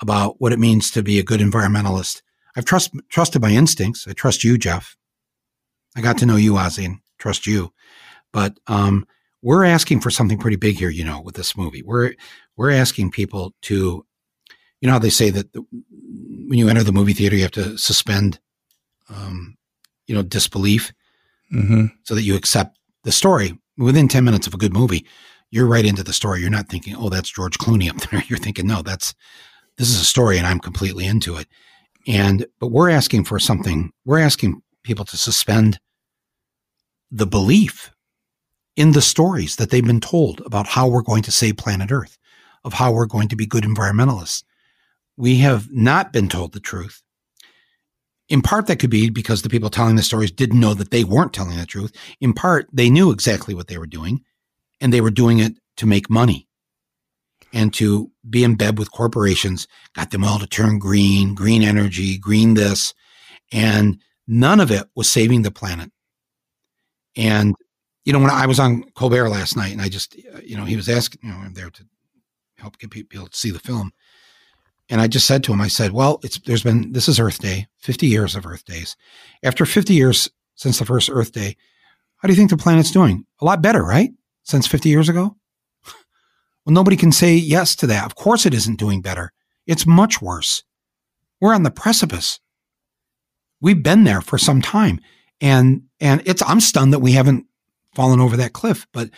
[0.00, 2.22] about what it means to be a good environmentalist.
[2.56, 4.06] I've trust, trusted my instincts.
[4.08, 4.96] I trust you, Jeff.
[5.96, 7.72] I got to know you, Ozzie, and trust you.
[8.32, 9.06] But um,
[9.42, 11.82] we're asking for something pretty big here, you know, with this movie.
[11.82, 12.14] We're
[12.56, 14.04] we're asking people to,
[14.80, 17.50] you know, how they say that the, when you enter the movie theater, you have
[17.52, 18.40] to suspend,
[19.08, 19.55] um,
[20.06, 20.92] you know, disbelief,
[21.52, 21.86] mm-hmm.
[22.04, 25.06] so that you accept the story within ten minutes of a good movie
[25.50, 26.40] you're right into the story.
[26.40, 28.22] You're not thinking, oh, that's George Clooney up there.
[28.28, 29.14] You're thinking, no, that's
[29.78, 31.48] this is a story, and I'm completely into it.
[32.06, 33.92] And but we're asking for something.
[34.04, 35.78] We're asking people to suspend
[37.10, 37.92] the belief
[38.76, 42.18] in the stories that they've been told about how we're going to save planet Earth,
[42.64, 44.44] of how we're going to be good environmentalists.
[45.16, 47.02] We have not been told the truth.
[48.28, 51.04] In part, that could be because the people telling the stories didn't know that they
[51.04, 51.92] weren't telling the truth.
[52.20, 54.24] In part, they knew exactly what they were doing
[54.80, 56.48] and they were doing it to make money
[57.52, 62.18] and to be in bed with corporations, got them all to turn green, green energy,
[62.18, 62.92] green this.
[63.52, 65.90] And none of it was saving the planet.
[67.16, 67.54] And,
[68.04, 70.76] you know, when I was on Colbert last night and I just, you know, he
[70.76, 71.84] was asking, you know, I'm there to
[72.58, 73.92] help get people to see the film.
[74.88, 77.40] And I just said to him, I said, well, it's, there's been, this is Earth
[77.40, 78.96] Day, 50 years of Earth Days.
[79.42, 81.56] After 50 years since the first Earth Day,
[82.16, 83.26] how do you think the planet's doing?
[83.40, 84.10] A lot better, right?
[84.44, 85.36] Since 50 years ago?
[86.64, 88.06] Well, nobody can say yes to that.
[88.06, 89.32] Of course it isn't doing better.
[89.68, 90.64] It's much worse.
[91.40, 92.40] We're on the precipice.
[93.60, 95.00] We've been there for some time.
[95.40, 97.46] And, and it's, I'm stunned that we haven't
[97.94, 99.10] fallen over that cliff, but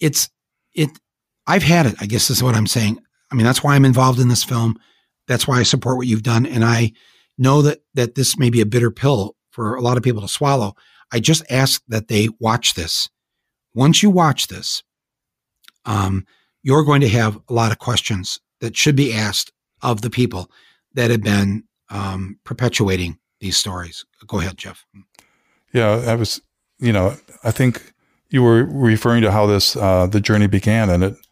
[0.00, 0.28] it's,
[0.74, 0.90] it,
[1.46, 2.98] I've had it, I guess is what I'm saying.
[3.34, 4.78] I mean, that's why I'm involved in this film.
[5.26, 6.46] That's why I support what you've done.
[6.46, 6.92] And I
[7.36, 10.28] know that, that this may be a bitter pill for a lot of people to
[10.28, 10.76] swallow.
[11.12, 13.08] I just ask that they watch this.
[13.74, 14.84] Once you watch this,
[15.84, 16.24] um,
[16.62, 19.50] you're going to have a lot of questions that should be asked
[19.82, 20.48] of the people
[20.94, 24.04] that have been um, perpetuating these stories.
[24.28, 24.86] Go ahead, Jeff.
[25.72, 26.40] Yeah, I was,
[26.78, 27.92] you know, I think
[28.30, 31.23] you were referring to how this uh, the journey began, and it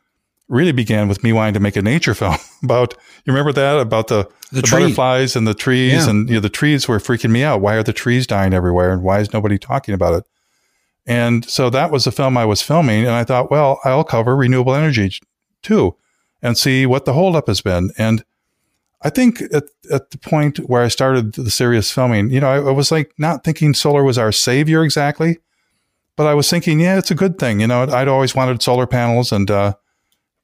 [0.49, 2.95] really began with me wanting to make a nature film about.
[3.25, 6.11] You remember that about the, the, the butterflies and the trees, yeah.
[6.11, 7.61] and you know the trees were freaking me out.
[7.61, 10.25] Why are the trees dying everywhere, and why is nobody talking about it?
[11.07, 14.37] And so that was the film I was filming, and I thought, well, I'll cover
[14.37, 15.13] renewable energy
[15.63, 15.97] too,
[16.41, 17.91] and see what the holdup has been.
[17.99, 18.25] And
[19.03, 22.57] I think at, at the point where I started the serious filming, you know, I,
[22.69, 25.39] I, was like not thinking solar was our savior exactly,
[26.17, 27.61] but I was thinking, yeah, it's a good thing.
[27.61, 29.75] You know, I'd always wanted solar panels, and uh,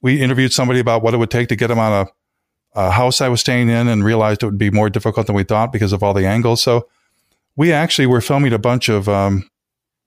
[0.01, 3.21] we interviewed somebody about what it would take to get them on a, a, house
[3.21, 5.93] I was staying in, and realized it would be more difficult than we thought because
[5.93, 6.63] of all the angles.
[6.63, 6.89] So
[7.57, 9.49] we actually were filming a bunch of, um,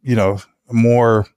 [0.01, 0.39] you know,
[0.71, 1.27] more.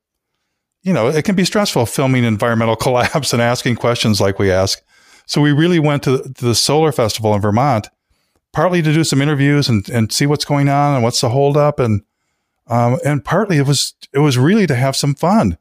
[0.82, 4.82] You know, it can be stressful filming environmental collapse and asking questions like we ask.
[5.26, 7.88] So we really went to, to the solar festival in Vermont,
[8.52, 11.80] partly to do some interviews and, and see what's going on and what's the holdup,
[11.80, 12.02] and
[12.66, 15.58] um, and partly it was it was really to have some fun.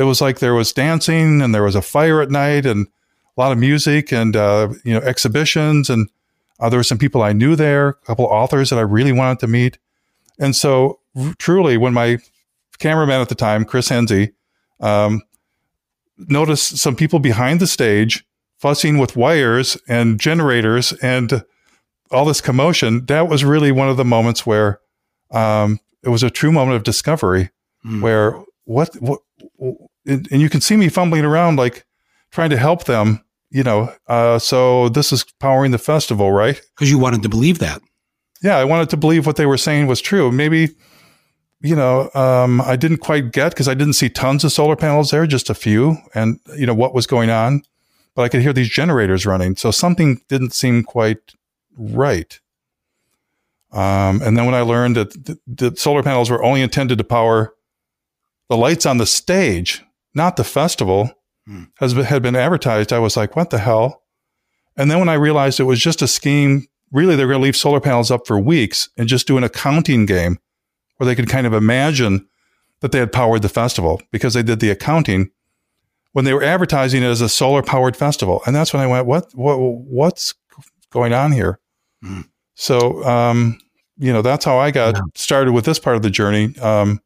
[0.00, 2.86] It was like there was dancing and there was a fire at night and
[3.36, 6.08] a lot of music and uh, you know exhibitions and
[6.58, 9.12] uh, there were some people I knew there, a couple of authors that I really
[9.12, 9.78] wanted to meet,
[10.38, 12.18] and so r- truly when my
[12.78, 14.30] cameraman at the time, Chris Henze,
[14.80, 15.22] um,
[16.16, 18.24] noticed some people behind the stage
[18.58, 21.44] fussing with wires and generators and
[22.10, 24.80] all this commotion, that was really one of the moments where
[25.30, 27.50] um, it was a true moment of discovery.
[27.84, 28.02] Mm.
[28.02, 29.20] Where what what,
[30.10, 31.84] and you can see me fumbling around like
[32.30, 33.94] trying to help them, you know.
[34.06, 36.60] Uh, so this is powering the festival, right?
[36.74, 37.80] Because you wanted to believe that.
[38.42, 40.30] Yeah, I wanted to believe what they were saying was true.
[40.32, 40.70] Maybe
[41.62, 45.10] you know, um, I didn't quite get because I didn't see tons of solar panels
[45.10, 47.62] there, just a few, and you know what was going on
[48.14, 49.56] but I could hear these generators running.
[49.56, 51.34] So something didn't seem quite
[51.76, 52.38] right.
[53.72, 57.04] Um, and then when I learned that the, the, solar panels were only intended to
[57.04, 57.54] power
[58.48, 61.10] the lights on the stage, not the festival,
[61.46, 61.64] hmm.
[61.76, 64.02] has had been advertised, I was like, what the hell?
[64.76, 67.56] And then when I realized it was just a scheme, really they're going to leave
[67.56, 70.38] solar panels up for weeks and just do an accounting game
[70.96, 72.28] where they could kind of imagine
[72.80, 75.30] that they had powered the festival because they did the accounting
[76.12, 78.42] when they were advertising it as a solar powered festival.
[78.46, 80.34] And that's when I went, what, what, what's
[80.90, 81.60] going on here?
[82.04, 82.28] Mm.
[82.54, 83.58] So, um,
[83.96, 85.02] you know, that's how I got yeah.
[85.14, 86.58] started with this part of the journey.
[86.58, 87.00] Um,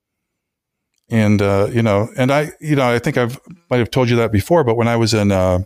[1.11, 3.39] and, uh, you know, and I, you know, I think I've,
[3.71, 5.61] might have told you that before, but when I was in, uh,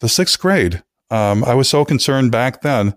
[0.00, 2.96] the sixth grade, um, I was so concerned back then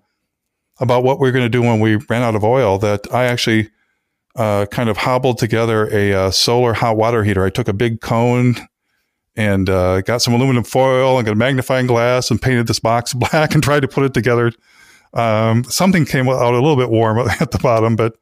[0.79, 3.25] about what we were going to do when we ran out of oil that I
[3.25, 3.69] actually,
[4.35, 7.43] uh, kind of hobbled together a, uh, solar hot water heater.
[7.43, 8.55] I took a big cone
[9.35, 13.13] and uh, got some aluminum foil and got a magnifying glass and painted this box
[13.13, 14.51] black and tried to put it together.
[15.13, 18.15] Um, something came out a little bit warm at the bottom, but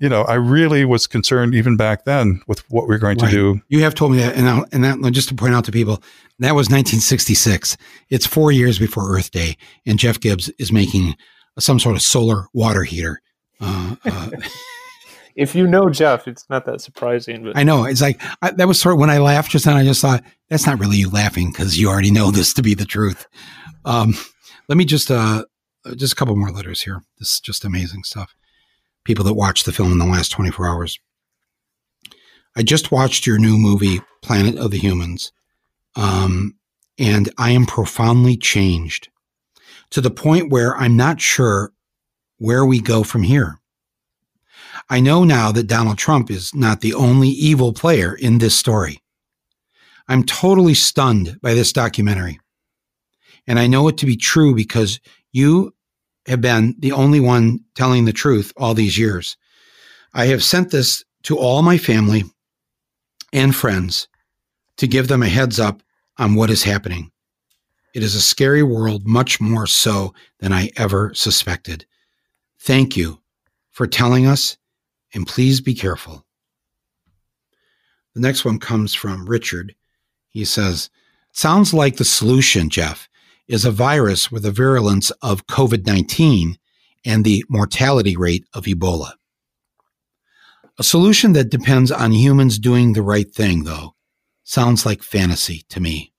[0.00, 3.30] you know, I really was concerned even back then with what we are going right.
[3.30, 3.60] to do.
[3.68, 6.02] You have told me that, and, I'll, and that just to point out to people,
[6.38, 7.76] that was 1966.
[8.08, 11.16] It's four years before Earth Day, and Jeff Gibbs is making
[11.58, 13.20] some sort of solar water heater.
[13.60, 14.30] Uh, uh,
[15.36, 17.44] if you know Jeff, it's not that surprising.
[17.44, 19.76] But I know it's like I, that was sort of when I laughed just then.
[19.76, 22.72] I just thought that's not really you laughing because you already know this to be
[22.72, 23.26] the truth.
[23.84, 24.14] Um,
[24.68, 25.44] let me just uh,
[25.94, 27.02] just a couple more letters here.
[27.18, 28.34] This is just amazing stuff.
[29.04, 30.98] People that watched the film in the last 24 hours.
[32.56, 35.32] I just watched your new movie, Planet of the Humans,
[35.96, 36.56] um,
[36.98, 39.08] and I am profoundly changed
[39.90, 41.72] to the point where I'm not sure
[42.38, 43.58] where we go from here.
[44.88, 49.02] I know now that Donald Trump is not the only evil player in this story.
[50.08, 52.40] I'm totally stunned by this documentary.
[53.46, 55.00] And I know it to be true because
[55.32, 55.72] you
[56.30, 59.36] have been the only one telling the truth all these years.
[60.14, 62.22] I have sent this to all my family
[63.32, 64.06] and friends
[64.76, 65.82] to give them a heads up
[66.18, 67.10] on what is happening.
[67.94, 71.84] It is a scary world, much more so than I ever suspected.
[72.60, 73.20] Thank you
[73.70, 74.56] for telling us,
[75.12, 76.24] and please be careful.
[78.14, 79.74] The next one comes from Richard.
[80.28, 80.90] He says,
[81.32, 83.08] Sounds like the solution, Jeff,
[83.50, 86.56] is a virus with the virulence of COVID 19
[87.04, 89.14] and the mortality rate of Ebola.
[90.78, 93.96] A solution that depends on humans doing the right thing, though,
[94.44, 96.12] sounds like fantasy to me.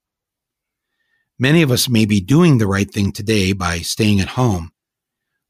[1.40, 4.72] Many of us may be doing the right thing today by staying at home,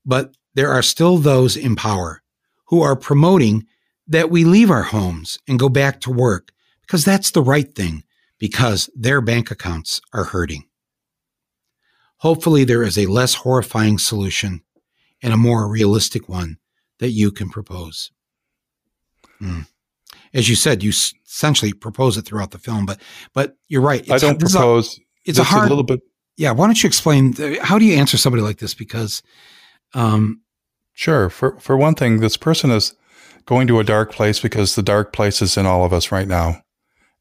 [0.06, 2.22] but there are still those in power
[2.68, 3.66] who are promoting
[4.08, 8.04] that we leave our homes and go back to work because that's the right thing
[8.38, 10.66] because their bank accounts are hurting.
[12.22, 14.62] Hopefully, there is a less horrifying solution
[15.22, 16.58] and a more realistic one
[17.00, 18.12] that you can propose.
[19.42, 19.68] Mm.
[20.34, 20.92] As you said, you
[21.26, 23.02] essentially propose it throughout the film, but
[23.34, 24.10] but you're right.
[24.10, 24.98] I don't propose.
[24.98, 26.02] A, it's a hard a little bit.
[26.38, 27.34] Yeah, why don't you explain?
[27.62, 28.74] How do you answer somebody like this?
[28.74, 29.22] Because
[29.94, 30.42] um,
[30.94, 31.30] Sure.
[31.30, 32.96] For for one thing, this person is
[33.46, 36.28] going to a dark place because the dark place is in all of us right
[36.28, 36.62] now.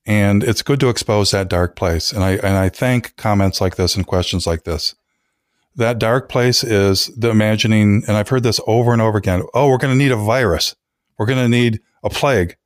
[0.06, 2.12] And it's good to expose that dark place.
[2.12, 4.94] And I and I thank comments like this and questions like this.
[5.76, 9.42] That dark place is the imagining, and I've heard this over and over again.
[9.54, 10.74] Oh, we're going to need a virus.
[11.16, 12.56] We're going to need a plague.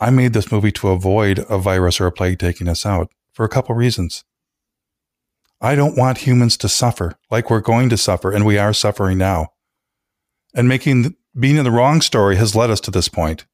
[0.00, 3.44] I made this movie to avoid a virus or a plague taking us out for
[3.44, 4.24] a couple reasons.
[5.60, 9.18] I don't want humans to suffer like we're going to suffer, and we are suffering
[9.18, 9.48] now.
[10.54, 13.46] And making being in the wrong story has led us to this point.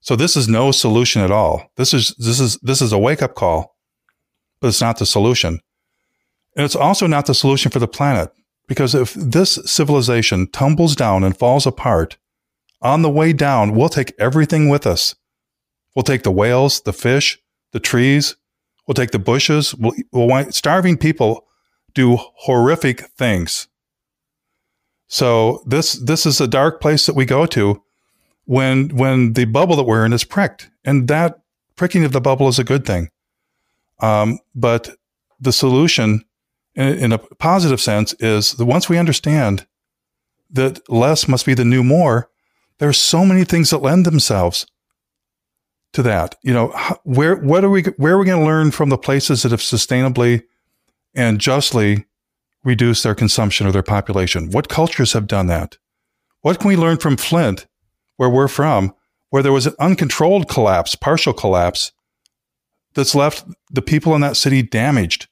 [0.00, 1.70] So this is no solution at all.
[1.76, 3.76] This is this is this is a wake up call,
[4.60, 5.60] but it's not the solution.
[6.56, 8.32] And it's also not the solution for the planet
[8.66, 12.16] because if this civilization tumbles down and falls apart,
[12.82, 15.14] on the way down, we'll take everything with us.
[15.94, 17.38] We'll take the whales, the fish,
[17.72, 18.36] the trees,
[18.90, 19.72] We'll take the bushes.
[19.76, 21.46] We'll, we'll starving people
[21.94, 23.68] do horrific things.
[25.06, 27.84] So this this is a dark place that we go to
[28.50, 31.38] when when the bubble that we're in is pricked, and that
[31.76, 33.08] pricking of the bubble is a good thing.
[34.00, 34.96] Um, but
[35.38, 36.24] the solution,
[36.74, 39.68] in, in a positive sense, is that once we understand
[40.50, 42.28] that less must be the new more,
[42.78, 44.66] there are so many things that lend themselves
[45.92, 46.34] to that.
[46.42, 49.44] You know, where what are we where are we going to learn from the places
[49.44, 50.42] that have sustainably
[51.14, 52.04] and justly
[52.64, 54.50] reduced their consumption or their population?
[54.50, 55.78] What cultures have done that?
[56.40, 57.68] What can we learn from Flint,
[58.20, 58.94] where we're from,
[59.30, 61.90] where there was an uncontrolled collapse, partial collapse,
[62.92, 65.26] that's left the people in that city damaged?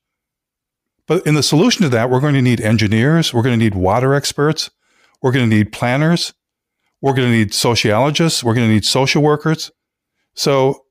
[1.06, 3.74] But in the solution to that, we're going to need engineers, we're going to need
[3.74, 4.70] water experts,
[5.20, 6.32] we're going to need planners,
[7.02, 9.70] we're going to need sociologists, we're going to need social workers,
[10.32, 10.86] so,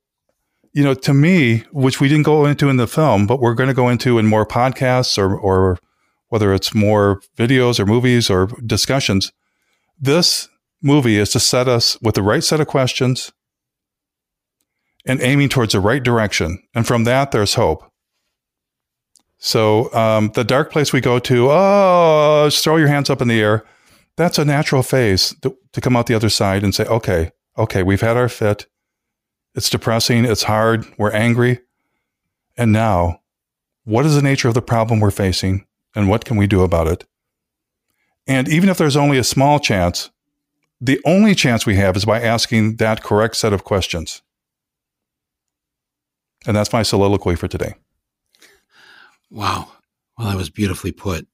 [0.74, 3.70] you know, to me, which we didn't go into in the film, but we're going
[3.70, 5.80] to go into in more podcasts or, or
[6.28, 9.32] whether it's more videos or movies or discussions,
[10.00, 10.48] this
[10.82, 13.32] movie is to set us with the right set of questions
[15.06, 16.62] and aiming towards the right direction.
[16.76, 17.84] And from that, there's hope.
[19.40, 23.40] So, um, the dark place we go to, oh, throw your hands up in the
[23.40, 23.64] air.
[24.16, 27.84] That's a natural phase to, to come out the other side and say, okay, okay,
[27.84, 28.66] we've had our fit.
[29.54, 30.26] It's depressing.
[30.26, 30.86] It's hard.
[30.98, 31.60] We're angry.
[32.58, 33.22] And now,
[33.84, 35.66] what is the nature of the problem we're facing
[35.96, 37.06] and what can we do about it?
[38.26, 40.10] And even if there's only a small chance,
[40.80, 44.22] the only chance we have is by asking that correct set of questions.
[46.46, 47.74] And that's my soliloquy for today.
[49.30, 49.70] Wow.
[50.18, 51.28] Well, that was beautifully put.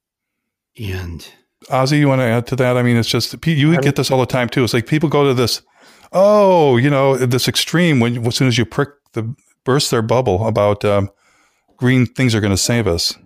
[0.78, 1.26] And
[1.70, 2.76] Ozzie, you want to add to that?
[2.76, 4.64] I mean, it's just you get this all the time too.
[4.64, 5.62] It's like people go to this
[6.14, 9.34] oh, you know, this extreme when as soon as you prick the
[9.64, 11.10] burst their bubble about um,
[11.76, 13.18] green things are going to save us.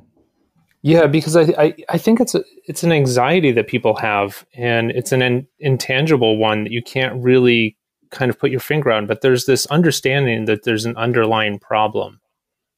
[0.83, 4.91] Yeah, because I, I, I think it's a, it's an anxiety that people have, and
[4.93, 7.77] it's an in, intangible one that you can't really
[8.11, 9.07] kind of put your finger on.
[9.07, 12.21] But there's this understanding that there's an underlying problem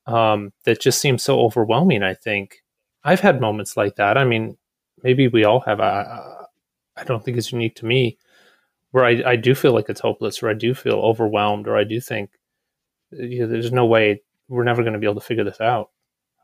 [0.07, 2.03] um, that just seems so overwhelming.
[2.03, 2.63] I think
[3.05, 4.17] I've had moments like that.
[4.17, 4.57] I mean,
[5.03, 5.81] maybe we all have.
[5.81, 6.47] I,
[6.97, 8.17] I don't think it's unique to me,
[8.93, 11.85] where I, I do feel like it's hopeless, or I do feel overwhelmed, or I
[11.85, 12.31] do think
[13.11, 15.91] you know, there's no way we're never going to be able to figure this out.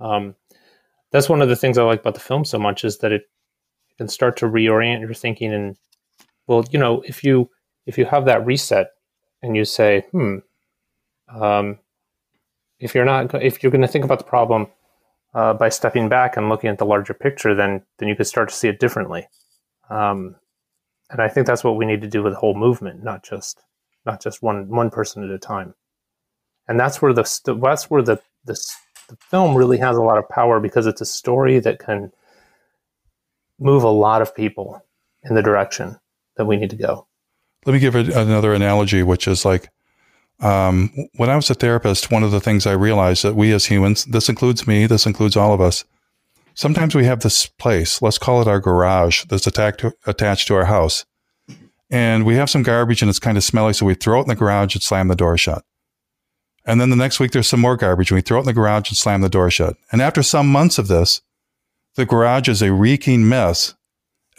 [0.01, 0.35] Um,
[1.13, 3.23] that's one of the things I like about the film so much is that it
[3.99, 5.77] can start to reorient your thinking and
[6.47, 7.51] well, you know, if you
[7.87, 8.89] if you have that reset
[9.43, 10.39] and you say, hmm,
[11.29, 11.79] um,
[12.79, 14.69] if you're not if you're going to think about the problem
[15.35, 18.49] uh, by stepping back and looking at the larger picture, then then you could start
[18.49, 19.27] to see it differently.
[19.91, 20.37] Um,
[21.11, 23.63] and I think that's what we need to do with the whole movement, not just
[24.05, 25.75] not just one one person at a time.
[26.69, 28.61] And that's where the that's where the the,
[29.09, 32.13] the film really has a lot of power because it's a story that can
[33.59, 34.85] move a lot of people
[35.25, 35.99] in the direction
[36.37, 37.07] that we need to go.
[37.65, 39.71] Let me give another analogy, which is like
[40.41, 43.67] um, when I was a therapist, one of the things I realized that we as
[43.67, 45.85] humans, this includes me, this includes all of us,
[46.55, 50.55] sometimes we have this place, let's call it our garage, that's attached to, attached to
[50.55, 51.05] our house.
[51.91, 54.29] And we have some garbage and it's kind of smelly, so we throw it in
[54.29, 55.65] the garage and slam the door shut.
[56.67, 58.53] And then the next week there's some more garbage and we throw it in the
[58.53, 59.77] garage and slam the door shut.
[59.93, 61.23] And after some months of this,
[61.95, 63.75] the garage is a reeking mess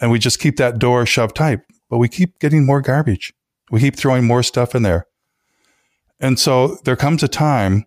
[0.00, 1.60] and we just keep that door shoved tight,
[1.90, 3.32] but we keep getting more garbage.
[3.70, 5.06] We keep throwing more stuff in there.
[6.20, 7.86] And so there comes a time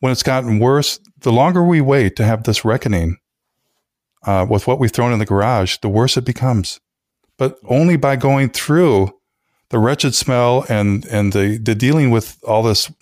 [0.00, 0.98] when it's gotten worse.
[1.18, 3.18] The longer we wait to have this reckoning
[4.24, 6.80] uh, with what we've thrown in the garage, the worse it becomes.
[7.36, 9.10] But only by going through
[9.70, 12.92] the wretched smell and and the the dealing with all this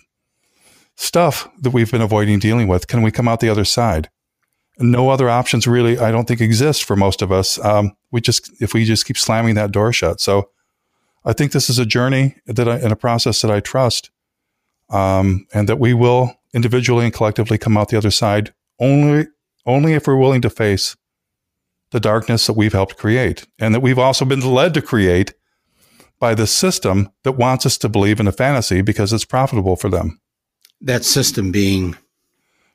[0.99, 4.09] stuff that we've been avoiding dealing with can we come out the other side.
[4.79, 7.57] No other options really, I don't think, exist for most of us.
[7.63, 10.19] Um, we just if we just keep slamming that door shut.
[10.19, 10.49] So
[11.23, 14.11] I think this is a journey that I, and a process that I trust
[14.89, 19.27] um, and that we will individually and collectively come out the other side only
[19.65, 20.97] only if we're willing to face
[21.91, 25.33] the darkness that we've helped create and that we've also been led to create
[26.19, 29.89] by the system that wants us to believe in a fantasy because it's profitable for
[29.89, 30.19] them.
[30.81, 31.95] That system being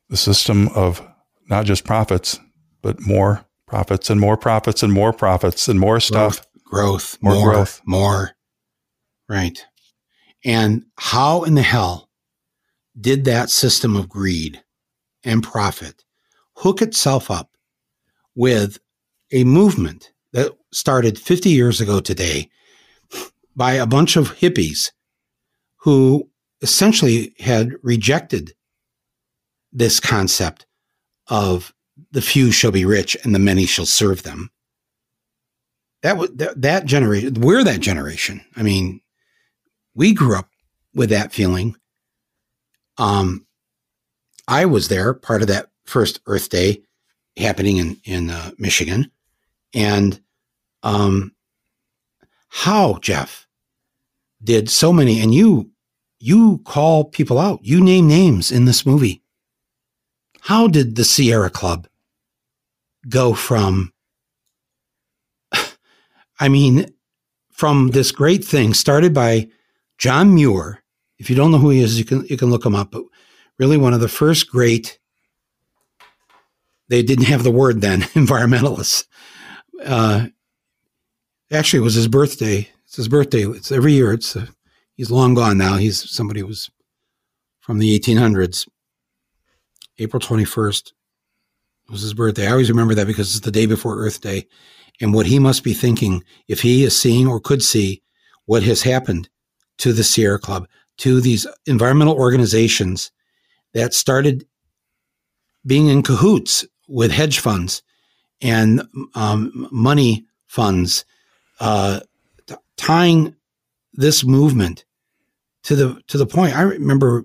[0.09, 1.07] the system of
[1.49, 2.39] not just profits,
[2.83, 6.47] but more profits and more profits and more profits and more stuff.
[6.65, 8.31] Growth, growth more, more growth, more.
[9.29, 9.65] Right.
[10.45, 12.11] And how in the hell
[13.01, 14.63] did that system of greed
[15.25, 16.05] and profit
[16.57, 17.51] hook itself up
[18.35, 18.79] with
[19.33, 22.51] a movement that started 50 years ago today
[23.57, 24.91] by a bunch of hippies
[25.79, 26.29] who
[26.65, 28.55] essentially had rejected
[29.71, 30.67] this concept
[31.29, 31.75] of
[32.11, 34.51] the few shall be rich and the many shall serve them.
[36.03, 37.35] That was that, that generation.
[37.35, 38.43] We're that generation.
[38.57, 39.03] I mean,
[39.95, 40.49] we grew up
[40.95, 41.77] with that feeling.
[42.97, 43.47] Um,
[44.49, 46.83] I was there, part of that first Earth Day
[47.37, 49.11] happening in in uh, Michigan,
[49.75, 50.19] and
[50.83, 51.35] um,
[52.49, 53.47] how Jeff
[54.43, 55.71] did so many, and you
[56.25, 59.23] you call people out, you name names in this movie.
[60.41, 61.87] How did the Sierra Club
[63.07, 63.93] go from?
[66.41, 66.87] I mean,
[67.53, 69.49] from this great thing started by
[69.99, 70.83] John Muir.
[71.19, 72.93] If you don't know who he is, you can you can look him up.
[72.93, 73.05] But
[73.59, 74.99] really, one of the first great.
[76.89, 79.07] They didn't have the word then, environmentalists.
[79.85, 80.29] Uh,
[81.53, 82.69] actually, it was his birthday.
[82.87, 83.43] It's his birthday.
[83.43, 84.13] It's every year.
[84.13, 84.47] It's uh,
[84.95, 85.77] he's long gone now.
[85.77, 86.71] He's somebody who was
[87.61, 88.69] from the 1800s.
[89.99, 90.93] April 21st
[91.89, 92.47] was his birthday.
[92.47, 94.47] I always remember that because it's the day before Earth Day.
[95.01, 98.03] And what he must be thinking, if he is seeing or could see
[98.47, 99.29] what has happened
[99.79, 100.69] to the Sierra Club,
[100.99, 103.11] to these environmental organizations
[103.73, 104.47] that started
[105.67, 107.83] being in cahoots with hedge funds
[108.41, 108.83] and
[109.15, 111.05] um, money funds,
[111.61, 112.01] uh,
[112.47, 113.35] t- tying
[113.95, 114.85] this movement
[115.65, 116.57] to the to the point.
[116.57, 117.25] I remember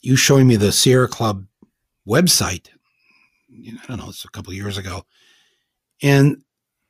[0.00, 1.46] you showing me the Sierra Club
[2.06, 2.68] website.
[3.50, 5.04] I don't know, it's a couple years ago,
[6.02, 6.42] and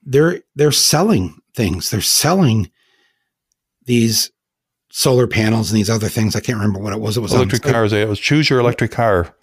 [0.03, 1.91] they're they're selling things.
[1.91, 2.70] They're selling
[3.85, 4.30] these
[4.91, 6.37] solar panels and these other things.
[6.37, 7.16] I can't remember what it was.
[7.16, 7.93] It was electric on, cars.
[7.93, 9.35] It was choose your electric car.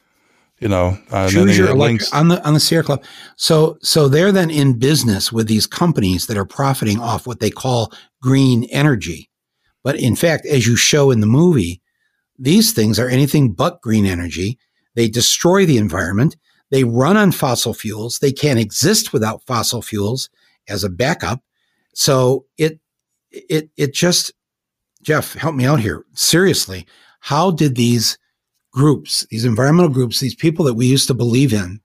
[0.60, 3.04] You know, uh, choose your electric, on the on the Sierra Club.
[3.38, 7.50] So so they're then in business with these companies that are profiting off what they
[7.50, 9.29] call green energy.
[9.84, 11.82] But in fact, as you show in the movie,
[12.38, 14.58] these things are anything but green energy.
[14.96, 16.36] They destroy the environment.
[16.72, 18.20] They run on fossil fuels.
[18.20, 20.30] They can't exist without fossil fuels
[20.68, 21.42] as a backup.
[21.94, 22.80] So it
[23.32, 24.32] it it just
[25.02, 26.06] Jeff, help me out here.
[26.14, 26.86] Seriously,
[27.22, 28.18] how did these
[28.72, 31.82] groups, these environmental groups, these people that we used to believe in,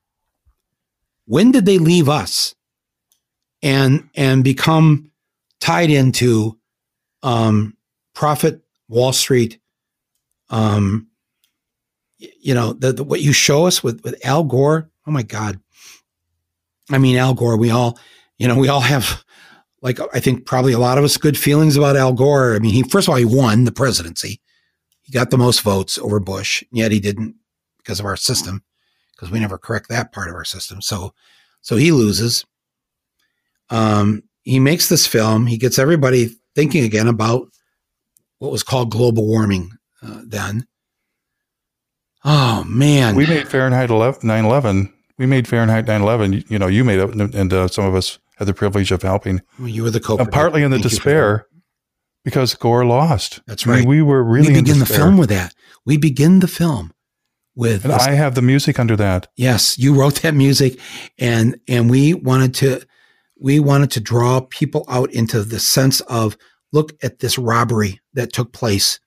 [1.27, 2.55] when did they leave us
[3.63, 5.11] and and become
[5.61, 6.59] tied into
[7.23, 7.77] um,
[8.15, 9.59] profit Wall Street?
[10.51, 11.09] Um,
[12.19, 14.91] you know, the, the, what you show us with with Al Gore.
[15.07, 15.61] Oh my God!
[16.91, 17.57] I mean, Al Gore.
[17.57, 17.99] We all,
[18.39, 19.25] you know, we all have
[19.83, 22.55] like I think probably a lot of us good feelings about Al Gore.
[22.55, 24.41] I mean, he first of all he won the presidency.
[25.03, 27.37] He got the most votes over Bush, yet he didn't
[27.79, 28.65] because of our system,
[29.13, 30.81] because we never correct that part of our system.
[30.81, 31.13] So,
[31.61, 32.47] so he loses.
[33.69, 35.47] Um, he makes this film.
[35.47, 37.49] He gets everybody thinking again about
[38.45, 39.71] what was called global warming
[40.03, 40.67] uh, then.
[42.25, 44.93] Oh man, we made Fahrenheit 9/11.
[45.19, 46.51] We made Fahrenheit 9/11.
[46.51, 49.41] You know, you made it, and uh, some of us had the privilege of helping.
[49.59, 50.17] Well, you were the co.
[50.19, 51.47] And partly in the Thank despair
[52.25, 53.41] because Gore lost.
[53.47, 53.77] That's right.
[53.77, 54.49] I mean, we were really.
[54.49, 55.55] We begin the film with that.
[55.87, 56.93] We begin the film
[57.55, 57.85] with.
[57.85, 59.29] And this, I have the music under that.
[59.37, 60.79] Yes, you wrote that music,
[61.19, 62.83] and and we wanted to
[63.39, 66.37] we wanted to draw people out into the sense of
[66.75, 68.99] look at this robbery that took place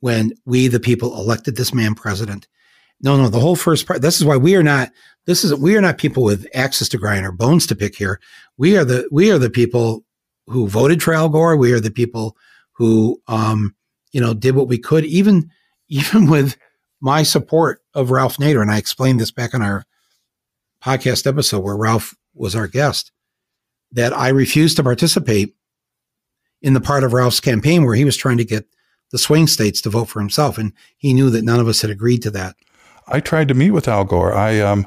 [0.00, 2.46] when we the people elected this man president.
[3.00, 4.02] No, no, the whole first part.
[4.02, 4.90] This is why we are not.
[5.26, 8.20] This is we are not people with axes to grind or bones to pick here.
[8.58, 10.04] We are the we are the people
[10.46, 11.56] who voted for Al Gore.
[11.56, 12.36] We are the people
[12.72, 13.74] who, um,
[14.12, 15.50] you know, did what we could, even
[15.88, 16.56] even with
[17.00, 18.60] my support of Ralph Nader.
[18.60, 19.84] And I explained this back on our
[20.84, 23.10] podcast episode where Ralph was our guest
[23.92, 25.54] that I refused to participate
[26.62, 28.66] in the part of Ralph's campaign where he was trying to get
[29.10, 31.90] the swing states to vote for himself, and he knew that none of us had
[31.90, 32.56] agreed to that.
[33.08, 34.32] I tried to meet with Al Gore.
[34.32, 34.86] I, um,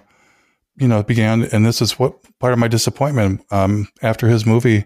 [0.77, 4.85] you know, began, and this is what part of my disappointment um, after his movie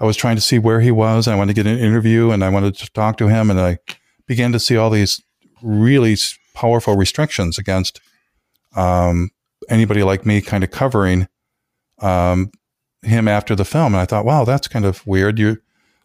[0.00, 1.26] I was trying to see where he was.
[1.26, 3.50] I wanted to get an interview and I wanted to talk to him.
[3.50, 3.78] And I
[4.26, 5.22] began to see all these
[5.62, 6.16] really
[6.54, 8.00] powerful restrictions against
[8.76, 9.30] um,
[9.68, 11.26] anybody like me kind of covering
[12.00, 12.52] um,
[13.02, 13.94] him after the film.
[13.94, 15.38] And I thought, wow, that's kind of weird.
[15.38, 15.58] You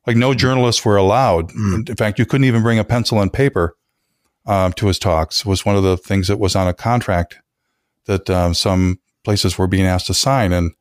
[0.06, 1.49] like no journalists were allowed.
[1.51, 1.89] Mm.
[1.89, 3.76] In fact, you couldn't even bring a pencil and paper
[4.45, 5.41] um, to his talks.
[5.41, 7.38] It was one of the things that was on a contract
[8.06, 10.51] that um, some places were being asked to sign.
[10.51, 10.72] And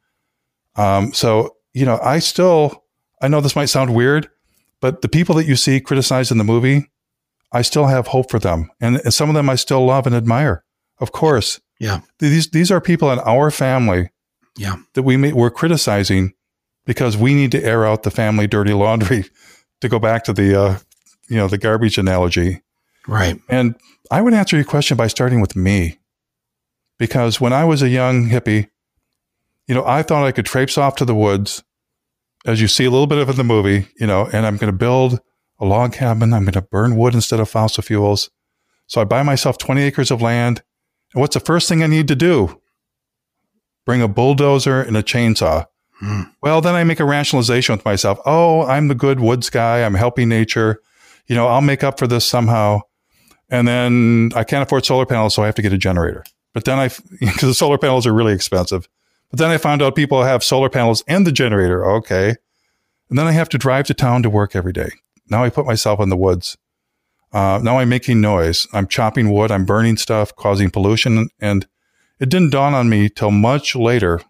[0.77, 2.85] um, so, you know, I still
[3.21, 4.29] I know this might sound weird,
[4.81, 6.91] but the people that you see criticized in the movie,
[7.53, 8.71] I still have hope for them.
[8.81, 10.65] And some of them I still love and admire.
[10.99, 11.61] Of course.
[11.79, 12.01] Yeah.
[12.19, 14.11] These these are people in our family
[14.57, 14.77] yeah.
[14.95, 16.33] that we may, we're criticizing
[16.85, 19.25] because we need to air out the family dirty laundry
[19.81, 20.79] to go back to the uh,
[21.29, 22.61] you know, the garbage analogy.
[23.09, 23.41] Right.
[23.49, 23.75] And
[24.11, 25.99] I would answer your question by starting with me.
[26.99, 28.69] Because when I was a young hippie,
[29.67, 31.65] you know, I thought I could traipse off to the woods
[32.45, 34.71] as you see a little bit of in the movie, you know, and I'm going
[34.71, 35.21] to build
[35.59, 36.35] a log cabin.
[36.35, 38.31] I'm going to burn wood instead of fossil fuels.
[38.87, 40.63] So I buy myself 20 acres of land.
[41.15, 42.61] And what's the first thing I need to do?
[43.87, 45.67] Bring a bulldozer and a chainsaw.
[46.03, 46.23] Hmm.
[46.43, 48.19] Well, then I make a rationalization with myself.
[48.27, 49.85] Oh, I'm the good woods guy.
[49.85, 50.81] I'm helping nature.
[51.29, 52.81] You know, I'll make up for this somehow.
[53.49, 56.25] And then I can't afford solar panels, so I have to get a generator.
[56.55, 56.89] But then I,
[57.21, 58.89] because the solar panels are really expensive.
[59.31, 61.89] But then I found out people have solar panels and the generator.
[61.99, 62.35] Okay.
[63.09, 64.91] And then I have to drive to town to work every day.
[65.31, 66.57] Now I put myself in the woods.
[67.33, 68.67] Uh, now I'm making noise.
[68.73, 69.53] I'm chopping wood.
[69.53, 71.29] I'm burning stuff, causing pollution.
[71.41, 71.67] And
[72.19, 74.21] it didn't dawn on me till much later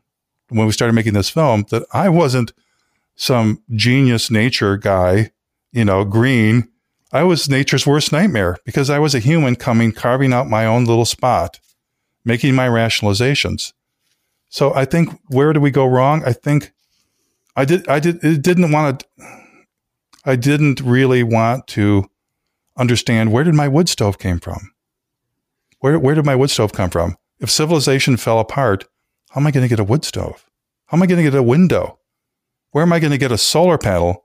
[0.53, 2.53] when we started making this film that I wasn't
[3.17, 5.31] some genius nature guy,
[5.73, 6.69] you know, green.
[7.13, 10.87] I was nature's worst nightmare because I was a human coming, carving out my own
[10.87, 11.61] little spot,
[12.25, 13.73] making my rationalizations.
[14.49, 16.23] So I think where do we go wrong?
[16.25, 16.73] I think
[17.57, 19.07] I did I did it didn't want to
[20.25, 22.05] I didn't really want to
[22.77, 24.73] understand where did my wood stove came from?
[25.81, 27.17] Where where did my wood stove come from?
[27.41, 28.85] If civilization fell apart,
[29.33, 30.45] how am I going to get a wood stove?
[30.87, 31.99] How am I going to get a window?
[32.73, 34.25] Where am I going to get a solar panel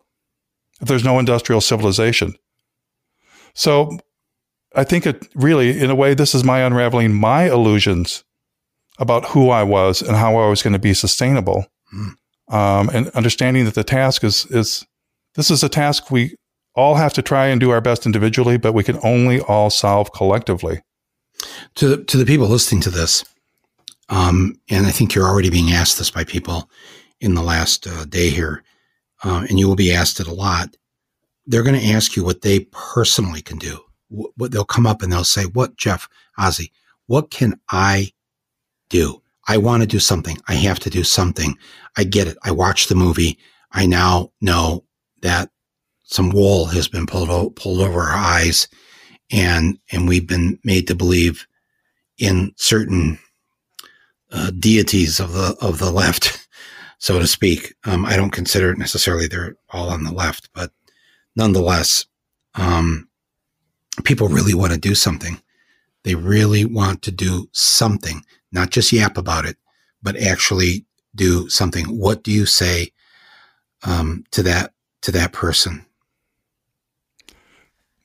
[0.82, 2.36] if there's no industrial civilization?
[3.54, 4.00] So
[4.76, 8.26] I think it really, in a way, this is my unraveling my illusions
[9.00, 11.66] about who I was and how I was going to be sustainable.
[11.96, 12.14] Mm.
[12.54, 14.86] Um, and understanding that the task is, is
[15.36, 16.36] this is a task we
[16.76, 20.12] all have to try and do our best individually, but we can only all solve
[20.12, 20.82] collectively.
[21.76, 23.24] To the, to the people listening to this,
[24.10, 26.70] um, and I think you're already being asked this by people
[27.20, 28.64] in the last uh, day here,
[29.24, 30.76] uh, and you will be asked it a lot.
[31.46, 33.80] They're going to ask you what they personally can do.
[34.10, 36.72] What they'll come up and they'll say, "What, Jeff Ozzie?
[37.08, 38.12] What can I
[38.90, 39.22] do.
[39.48, 40.38] I want to do something.
[40.48, 41.56] I have to do something.
[41.98, 42.38] I get it.
[42.44, 43.38] I watched the movie.
[43.72, 44.84] I now know
[45.22, 45.50] that
[46.04, 48.68] some wool has been pulled pulled over our eyes,
[49.32, 51.48] and and we've been made to believe
[52.18, 53.20] in certain
[54.32, 56.48] uh, deities of the of the left,
[56.98, 57.74] so to speak.
[57.86, 60.72] Um, I don't consider it necessarily they're all on the left, but
[61.36, 62.06] nonetheless,
[62.56, 63.08] um,
[64.04, 65.42] people really want to do something.
[66.04, 69.58] They really want to do something, not just yap about it,
[70.02, 71.86] but actually do something.
[71.86, 72.92] What do you say
[73.84, 75.86] um, to that to that person?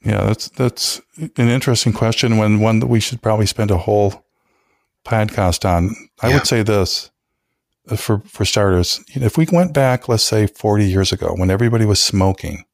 [0.04, 2.38] Yeah, that's that's an interesting question.
[2.38, 4.24] When one that we should probably spend a whole
[5.04, 5.94] podcast on.
[6.22, 6.34] I yeah.
[6.34, 7.10] would say this
[7.88, 9.02] uh, for for starters.
[9.08, 12.64] If we went back, let's say forty years ago, when everybody was smoking,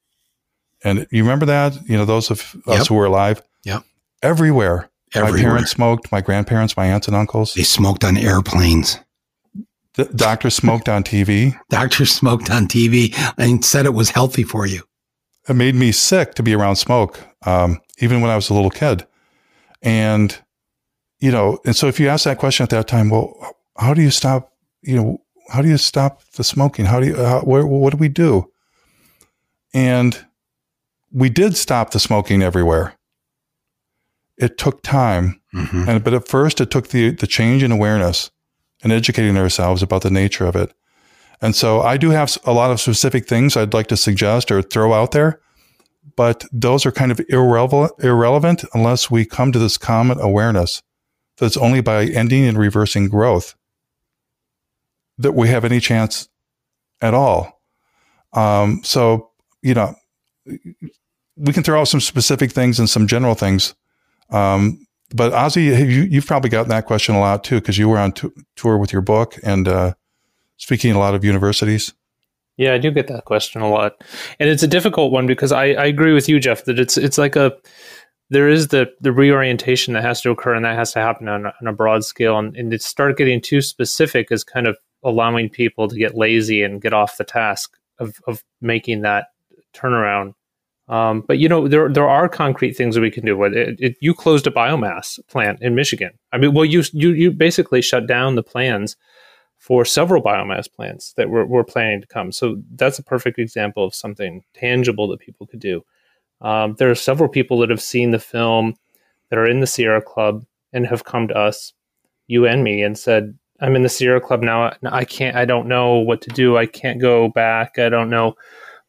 [0.84, 2.80] and you remember that, you know, those of yep.
[2.80, 3.80] us who were alive, yeah,
[4.22, 4.90] everywhere.
[5.14, 5.32] everywhere.
[5.32, 6.12] My parents smoked.
[6.12, 8.98] My grandparents, my aunts and uncles, they smoked on airplanes.
[9.94, 11.58] The doctors smoked on TV.
[11.70, 14.82] Doctors smoked on TV and said it was healthy for you.
[15.48, 18.70] It made me sick to be around smoke, um, even when I was a little
[18.70, 19.06] kid.
[19.82, 20.40] And,
[21.20, 23.34] you know, and so if you ask that question at that time, well,
[23.76, 24.52] how do you stop,
[24.82, 26.84] you know, how do you stop the smoking?
[26.84, 28.50] How do you, how, where, what do we do?
[29.74, 30.24] And
[31.10, 32.94] we did stop the smoking everywhere.
[34.36, 35.40] It took time.
[35.54, 35.88] Mm-hmm.
[35.88, 38.30] And, but at first it took the, the change in awareness
[38.82, 40.72] and educating ourselves about the nature of it.
[41.40, 44.60] And so I do have a lot of specific things I'd like to suggest or
[44.60, 45.40] throw out there,
[46.16, 50.82] but those are kind of irrelevant, irrelevant unless we come to this common awareness
[51.38, 53.54] that it's only by ending and reversing growth
[55.18, 56.28] that we have any chance
[57.00, 57.60] at all.
[58.32, 59.30] Um, so,
[59.62, 59.94] you know,
[61.36, 63.74] we can throw out some specific things and some general things.
[64.30, 67.98] Um, but Ozzie, you, have probably gotten that question a lot too, because you were
[67.98, 69.94] on t- tour with your book and uh,
[70.56, 71.94] speaking a lot of universities.
[72.56, 74.02] Yeah, I do get that question a lot,
[74.40, 77.16] and it's a difficult one because I, I agree with you, Jeff, that it's it's
[77.16, 77.56] like a
[78.30, 81.46] there is the the reorientation that has to occur, and that has to happen on,
[81.46, 85.48] on a broad scale, and, and to start getting too specific is kind of allowing
[85.48, 89.28] people to get lazy and get off the task of of making that
[89.74, 90.34] turnaround
[90.88, 93.42] um, but you know there there are concrete things that we can do.
[93.44, 96.12] It, it, you closed a biomass plant in Michigan.
[96.32, 98.96] I mean, well, you you you basically shut down the plans
[99.58, 102.32] for several biomass plants that were, were planning to come.
[102.32, 105.84] So that's a perfect example of something tangible that people could do.
[106.40, 108.76] Um, there are several people that have seen the film
[109.30, 111.72] that are in the Sierra Club and have come to us,
[112.26, 114.72] you and me, and said, "I'm in the Sierra Club now.
[114.84, 115.36] I can't.
[115.36, 116.56] I don't know what to do.
[116.56, 117.78] I can't go back.
[117.78, 118.36] I don't know."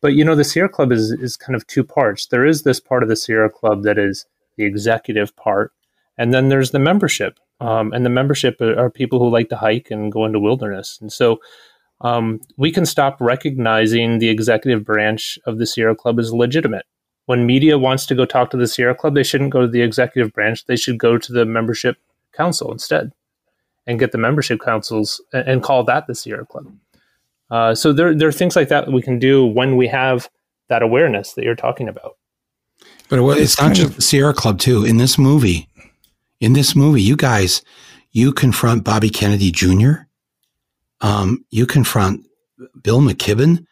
[0.02, 2.28] But you know, the Sierra Club is is kind of two parts.
[2.28, 4.26] There is this part of the Sierra Club that is
[4.58, 5.74] the executive part,
[6.18, 7.39] and then there's the membership.
[7.62, 10.97] Um, and the membership are people who like to hike and go into wilderness.
[11.02, 11.41] And so
[12.02, 16.86] um, we can stop recognizing the executive branch of the Sierra Club as legitimate.
[17.30, 19.84] When media wants to go talk to the Sierra Club, they shouldn't go to the
[19.84, 20.66] executive branch.
[20.66, 21.98] They should go to the membership
[22.34, 23.12] council instead
[23.86, 26.74] and get the membership councils and, and call that the Sierra Club.
[27.52, 30.28] Uh, so there, there are things like that, we can do when we have
[30.70, 32.18] that awareness that you're talking about.
[33.10, 34.84] But it's not just the Sierra Club too.
[34.84, 35.70] In this movie,
[36.40, 37.62] in this movie, you guys,
[38.10, 40.08] you confront Bobby Kennedy Jr.
[41.02, 42.26] Um, you confront
[42.82, 43.68] Bill McKibben,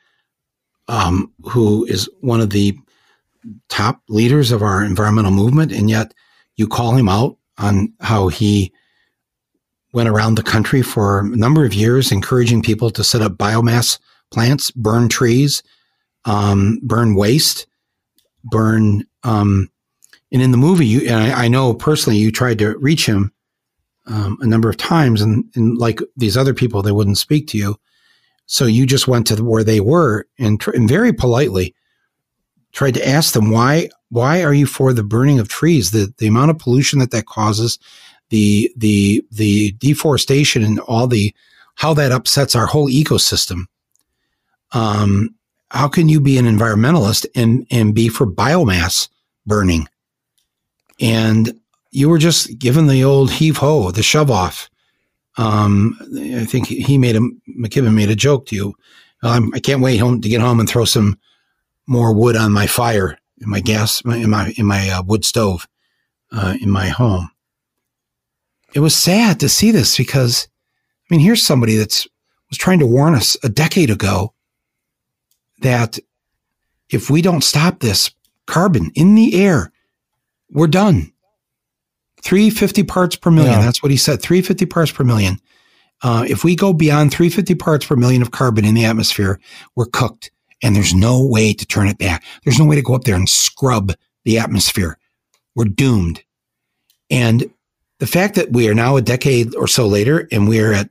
[0.88, 2.78] um, who is one of the
[3.70, 6.14] top leaders of our environmental movement, and yet
[6.56, 8.72] you call him out on how he
[9.94, 14.00] went around the country for a number of years, encouraging people to set up biomass
[14.32, 15.64] plants, burn trees,
[16.26, 17.68] um, burn waste,
[18.44, 19.04] burn.
[19.24, 19.70] Um,
[20.32, 23.32] and in the movie, you, and I, I, know personally, you tried to reach him
[24.08, 27.58] um, a number of times, and, and, like these other people, they wouldn't speak to
[27.58, 27.78] you.
[28.46, 31.76] So you just went to where they were and, tr- and very politely
[32.74, 35.92] tried to ask them why why are you for the burning of trees?
[35.92, 37.80] The the amount of pollution that that causes,
[38.30, 41.34] the the the deforestation and all the
[41.76, 43.66] how that upsets our whole ecosystem.
[44.72, 45.36] Um,
[45.72, 49.10] how can you be an environmentalist and and be for biomass
[49.46, 49.88] burning?
[51.00, 51.60] And
[51.92, 54.70] you were just given the old heave ho, the shove off.
[55.38, 57.22] Um, I think he made a
[57.60, 58.74] McKibben made a joke to you.
[59.24, 61.18] Um, I can't wait home to get home and throw some
[61.88, 65.68] more wood on my fire in my gas in my in my uh, wood stove
[66.32, 67.30] uh, in my home
[68.74, 70.48] it was sad to see this because,
[71.10, 72.08] I mean, here's somebody that's
[72.50, 74.34] was trying to warn us a decade ago
[75.62, 76.00] that
[76.90, 78.12] if we don't stop this
[78.46, 79.72] carbon in the air,
[80.52, 81.12] we're done.
[82.22, 83.54] 350 parts per million.
[83.54, 83.66] Yeah.
[83.66, 84.22] That's what he said.
[84.22, 85.40] 350 parts per million.
[86.04, 89.40] Uh, if we go beyond 350 parts per million of carbon in the atmosphere,
[89.76, 90.32] we're cooked
[90.64, 92.24] and there's no way to turn it back.
[92.44, 93.94] There's no way to go up there and scrub
[94.26, 94.98] the atmosphere.
[95.56, 96.24] We're doomed.
[97.10, 97.50] And
[98.00, 100.90] the fact that we are now a decade or so later and we're at,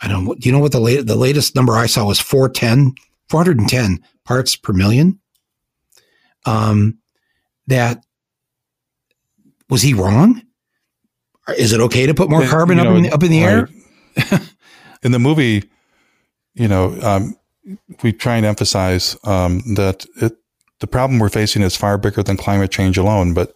[0.00, 2.20] I don't know, do you know what the, late, the latest number I saw was
[2.20, 2.94] 410,
[3.28, 5.18] 410 parts per million?
[6.46, 6.98] Um,
[7.66, 8.04] that
[9.68, 10.42] was he wrong?
[11.56, 13.42] Is it okay to put more carbon you know, up, in the, up in the
[13.42, 13.68] right.
[14.30, 14.40] air?
[15.02, 15.64] in the movie,
[16.54, 17.37] you know, um,
[18.02, 20.36] we try and emphasize um, that it,
[20.80, 23.34] the problem we're facing is far bigger than climate change alone.
[23.34, 23.54] But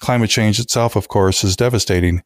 [0.00, 2.22] climate change itself, of course, is devastating.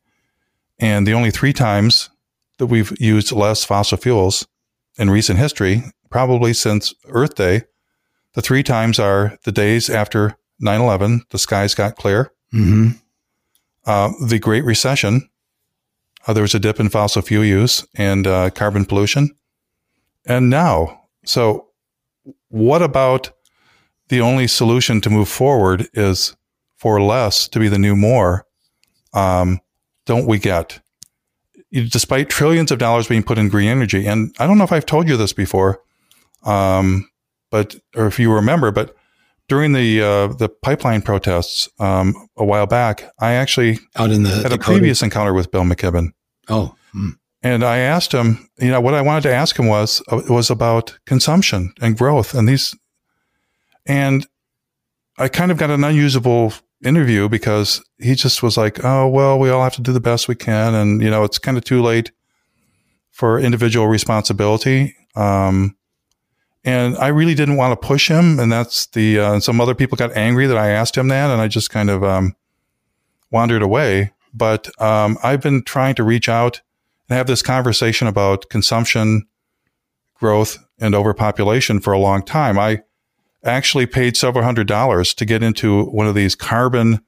[0.79, 2.11] And the only three times
[2.59, 4.47] that we've used less fossil fuels
[4.99, 7.63] in recent history, probably since Earth Day,
[8.35, 12.33] the three times are the days after 9 11, the skies got clear.
[12.53, 12.99] Mm-hmm.
[13.85, 15.29] Uh, the Great Recession,
[16.27, 19.37] uh, there was a dip in fossil fuel use and uh, carbon pollution.
[20.27, 21.69] And now, so
[22.49, 23.31] what about
[24.09, 26.37] the only solution to move forward is
[26.77, 28.47] for less to be the new more?
[29.13, 29.61] Um,
[30.05, 30.81] don't we get?
[31.73, 34.87] Despite trillions of dollars being put in green energy, and I don't know if I've
[34.87, 35.81] told you this before,
[36.45, 37.09] um,
[37.51, 38.95] but or if you remember, but
[39.49, 44.31] during the uh, the pipeline protests um, a while back, I actually out in the
[44.31, 46.11] had a previous encounter with Bill McKibben.
[46.49, 47.11] Oh, hmm.
[47.55, 50.51] And I asked him, you know, what I wanted to ask him was uh, was
[50.51, 52.75] about consumption and growth, and these,
[53.87, 54.27] and
[55.19, 56.53] I kind of got an unusable
[56.85, 60.29] interview because he just was like, oh well, we all have to do the best
[60.29, 62.13] we can, and you know, it's kind of too late
[63.17, 64.95] for individual responsibility.
[65.15, 65.75] Um,
[66.67, 68.39] and I really didn't want to push him.
[68.39, 71.31] And that's the, uh, some other people got angry that I asked him that.
[71.31, 72.35] And I just kind of, um,
[73.31, 74.13] wandered away.
[74.35, 76.61] But, um, I've been trying to reach out
[77.09, 79.27] and have this conversation about consumption
[80.15, 82.59] growth and overpopulation for a long time.
[82.59, 82.83] I
[83.45, 87.01] actually paid several hundred dollars to get into one of these carbon,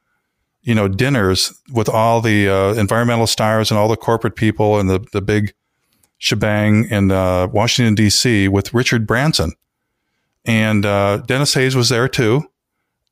[0.62, 4.88] you know, dinners with all the uh, environmental stars and all the corporate people and
[4.88, 5.52] the, the big
[6.18, 8.48] shebang in uh, Washington, D.C.
[8.48, 9.52] with Richard Branson.
[10.44, 12.50] And uh, Denis Hayes was there too.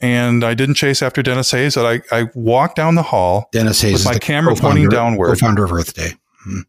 [0.01, 1.75] And I didn't chase after Denis Hayes.
[1.75, 3.49] But I, I walked down the hall.
[3.53, 5.29] Denis Hayes with my camera pointing downward.
[5.29, 6.11] Co-founder of Earth Day.
[6.45, 6.61] Hmm.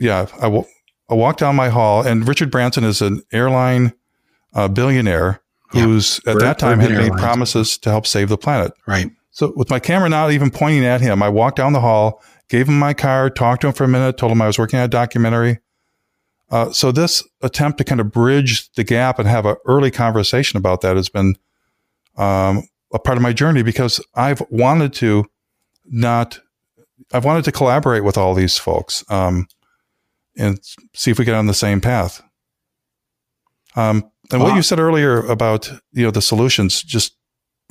[0.00, 0.64] Yeah, I, w-
[1.08, 3.92] I walked down my hall, and Richard Branson is an airline
[4.54, 6.32] uh, billionaire who's yeah.
[6.32, 8.72] at that time had made promises to help save the planet.
[8.86, 9.10] Right.
[9.30, 12.20] So with my camera not even pointing at him, I walked down the hall
[12.50, 14.78] gave him my card, talked to him for a minute, told him I was working
[14.78, 15.60] on a documentary.
[16.50, 20.58] Uh, so this attempt to kind of bridge the gap and have an early conversation
[20.58, 21.36] about that has been
[22.16, 25.26] um, a part of my journey because I've wanted to
[25.86, 26.40] not,
[27.12, 29.46] I've wanted to collaborate with all these folks um,
[30.40, 30.60] and
[30.94, 32.22] see if we get on the same path.
[33.76, 34.48] Um, and wow.
[34.48, 37.16] what you said earlier about you know the solutions, just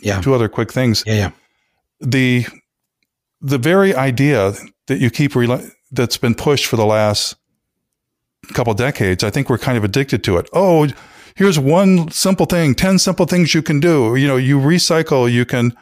[0.01, 1.03] yeah, two other quick things.
[1.05, 1.31] Yeah, yeah.
[1.99, 2.45] The
[3.41, 4.53] the very idea
[4.87, 5.33] that you keep
[5.91, 7.35] that's been pushed for the last
[8.53, 10.49] couple decades, I think we're kind of addicted to it.
[10.53, 10.87] Oh,
[11.35, 14.15] here's one simple thing, 10 simple things you can do.
[14.15, 15.75] You know, you recycle, you can,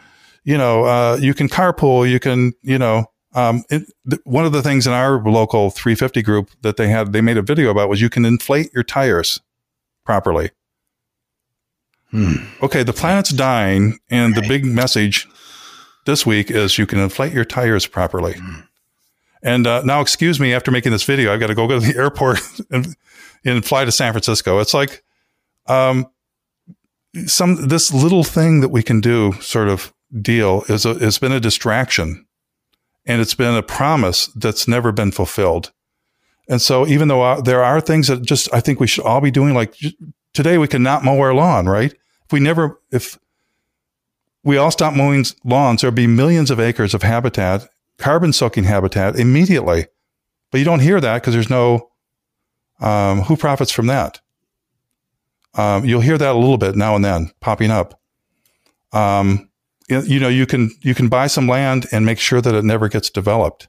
[0.44, 3.06] you know, uh, you can carpool, you can, you know,
[3.38, 7.14] um, it, th- one of the things in our local 350 group that they had,
[7.14, 9.42] they made a video about was you can inflate your tires
[10.04, 10.50] properly.
[12.10, 12.46] Hmm.
[12.64, 14.42] Okay, the planet's dying, and right.
[14.42, 15.28] the big message
[16.06, 18.34] this week is you can inflate your tires properly.
[18.34, 18.68] Mm.
[19.44, 21.86] And uh, now, excuse me, after making this video, I've got to go go to
[21.86, 22.40] the airport
[22.72, 22.96] and,
[23.46, 24.60] and fly to San Francisco.
[24.60, 25.04] It's like
[25.68, 26.08] um,
[27.28, 31.34] some this little thing that we can do, sort of deal, is a, has been
[31.34, 32.27] a distraction,
[33.08, 35.72] and it's been a promise that's never been fulfilled.
[36.50, 39.22] And so, even though uh, there are things that just I think we should all
[39.22, 39.76] be doing, like
[40.34, 41.92] today, we cannot mow our lawn, right?
[41.92, 43.18] If we never, if
[44.44, 49.20] we all stop mowing lawns, there'll be millions of acres of habitat, carbon soaking habitat
[49.20, 49.88] immediately.
[50.52, 51.90] But you don't hear that because there's no
[52.80, 54.22] um, who profits from that.
[55.54, 58.00] Um, you'll hear that a little bit now and then popping up.
[58.94, 59.47] Um,
[59.88, 62.90] you know, you can you can buy some land and make sure that it never
[62.90, 63.68] gets developed.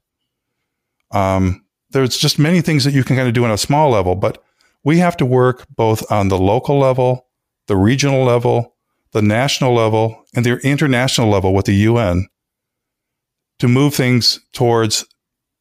[1.11, 4.15] Um, there's just many things that you can kind of do on a small level,
[4.15, 4.43] but
[4.85, 7.27] we have to work both on the local level,
[7.67, 8.75] the regional level,
[9.13, 12.29] the national level and the international level with the UN
[13.59, 15.05] to move things towards,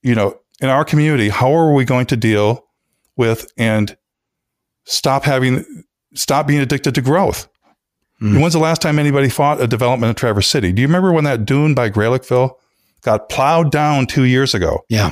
[0.02, 2.66] you know, in our community, how are we going to deal
[3.16, 3.98] with and
[4.86, 5.66] stop having,
[6.14, 7.48] stop being addicted to growth?
[8.22, 8.42] Mm.
[8.42, 10.72] When's the last time anybody fought a development in Traverse City?
[10.72, 12.56] Do you remember when that dune by Greilickville
[13.02, 14.84] got plowed down two years ago?
[14.90, 15.12] Yeah.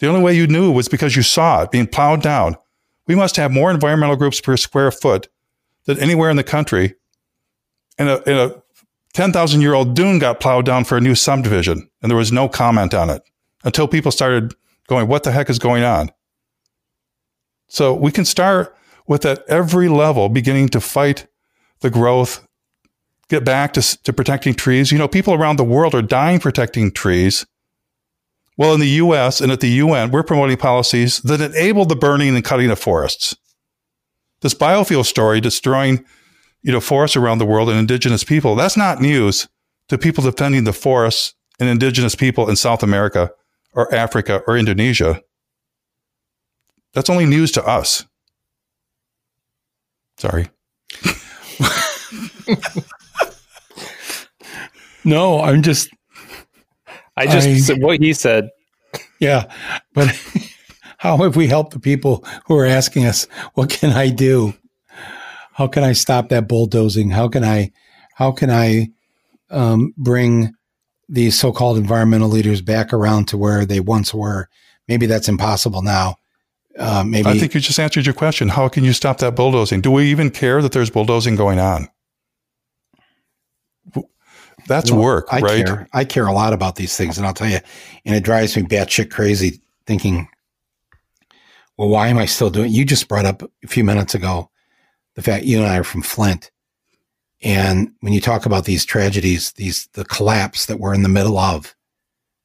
[0.00, 2.56] The only way you knew was because you saw it being plowed down.
[3.06, 5.28] We must have more environmental groups per square foot
[5.84, 6.94] than anywhere in the country.
[7.98, 8.62] And a, and a
[9.14, 12.48] 10,000 year old dune got plowed down for a new subdivision, and there was no
[12.48, 13.22] comment on it
[13.64, 14.54] until people started
[14.88, 16.10] going, What the heck is going on?
[17.68, 18.76] So we can start
[19.06, 21.26] with at every level beginning to fight
[21.82, 22.46] the growth,
[23.28, 24.90] get back to, to protecting trees.
[24.90, 27.46] You know, people around the world are dying protecting trees.
[28.56, 32.34] Well, in the US and at the UN, we're promoting policies that enable the burning
[32.34, 33.36] and cutting of forests.
[34.42, 36.04] This biofuel story destroying,
[36.62, 39.48] you know, forests around the world and indigenous people, that's not news
[39.88, 43.30] to people defending the forests and indigenous people in South America
[43.72, 45.22] or Africa or Indonesia.
[46.92, 48.04] That's only news to us.
[50.18, 50.50] Sorry.
[55.04, 55.90] no, I'm just.
[57.16, 58.48] I just I, said what he said.
[59.18, 59.50] Yeah,
[59.94, 60.08] but
[60.98, 64.54] how have we helped the people who are asking us, "What can I do?
[65.52, 67.10] How can I stop that bulldozing?
[67.10, 67.72] How can I,
[68.14, 68.88] how can I
[69.50, 70.54] um, bring
[71.08, 74.48] these so-called environmental leaders back around to where they once were?"
[74.88, 76.16] Maybe that's impossible now.
[76.78, 78.48] Uh, maybe I think you just answered your question.
[78.48, 79.80] How can you stop that bulldozing?
[79.80, 81.88] Do we even care that there's bulldozing going on?
[84.66, 85.66] That's well, work, I right?
[85.66, 85.88] Care.
[85.92, 87.58] I care a lot about these things, and I'll tell you,
[88.04, 90.28] and it drives me batshit crazy thinking,
[91.76, 92.70] well, why am I still doing?
[92.70, 94.50] You just brought up a few minutes ago
[95.14, 96.50] the fact you and I are from Flint,
[97.42, 101.38] and when you talk about these tragedies, these the collapse that we're in the middle
[101.38, 101.74] of,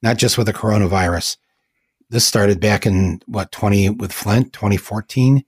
[0.01, 1.38] not just with the coronavirus,
[2.09, 5.43] this started back in what 20 with Flint 2014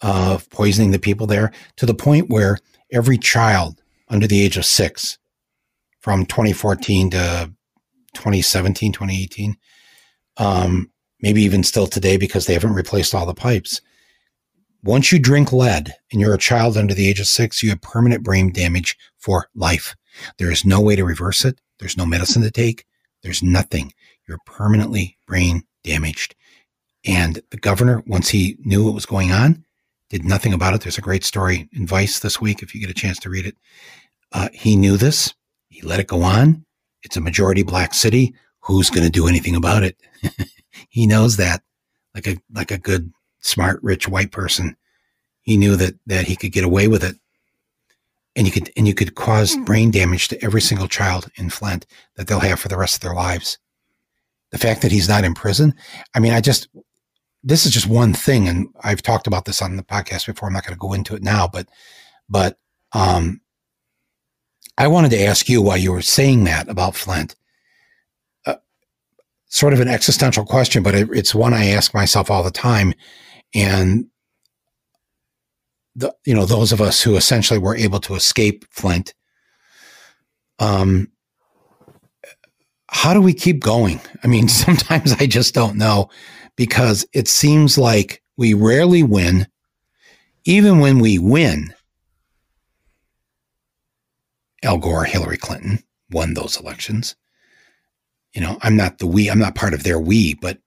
[0.00, 2.58] of poisoning the people there to the point where
[2.92, 5.18] every child under the age of 6
[6.08, 7.52] from 2014 to
[8.14, 9.56] 2017 2018
[10.38, 10.90] um,
[11.20, 13.82] maybe even still today because they haven't replaced all the pipes
[14.82, 17.80] once you drink lead and you're a child under the age of 6 you have
[17.82, 19.94] permanent brain damage for life
[20.38, 22.86] there is no way to reverse it there's no medicine to take
[23.22, 23.92] there's nothing
[24.28, 26.34] you're permanently brain damaged.
[27.04, 29.64] And the governor, once he knew what was going on,
[30.10, 30.82] did nothing about it.
[30.82, 33.46] There's a great story in Vice this week, if you get a chance to read
[33.46, 33.56] it.
[34.32, 35.34] Uh, he knew this.
[35.78, 36.64] He let it go on.
[37.02, 38.34] It's a majority black city.
[38.60, 39.96] Who's going to do anything about it?
[40.88, 41.62] he knows that,
[42.14, 44.76] like a like a good, smart, rich white person.
[45.42, 47.14] He knew that that he could get away with it,
[48.34, 51.86] and you could and you could cause brain damage to every single child in Flint
[52.16, 53.58] that they'll have for the rest of their lives
[54.50, 55.74] the fact that he's not in prison.
[56.14, 56.68] I mean, I just,
[57.42, 58.48] this is just one thing.
[58.48, 60.48] And I've talked about this on the podcast before.
[60.48, 61.68] I'm not going to go into it now, but,
[62.28, 62.58] but,
[62.92, 63.40] um,
[64.78, 67.34] I wanted to ask you while you were saying that about Flint,
[68.46, 68.54] uh,
[69.46, 72.94] sort of an existential question, but it, it's one I ask myself all the time.
[73.52, 74.06] And
[75.96, 79.14] the, you know, those of us who essentially were able to escape Flint,
[80.60, 81.10] um,
[82.88, 84.00] how do we keep going?
[84.22, 86.08] I mean, sometimes I just don't know
[86.54, 89.48] because it seems like we rarely win.
[90.44, 91.74] Even when we win,
[94.62, 97.14] Al Gore, Hillary Clinton won those elections.
[98.32, 100.58] You know, I'm not the we, I'm not part of their we, but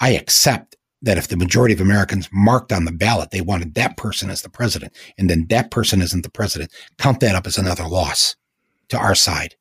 [0.00, 3.96] I accept that if the majority of Americans marked on the ballot they wanted that
[3.96, 7.58] person as the president, and then that person isn't the president, count that up as
[7.58, 8.36] another loss
[8.88, 9.54] to our side.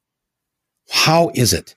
[0.89, 1.75] How is it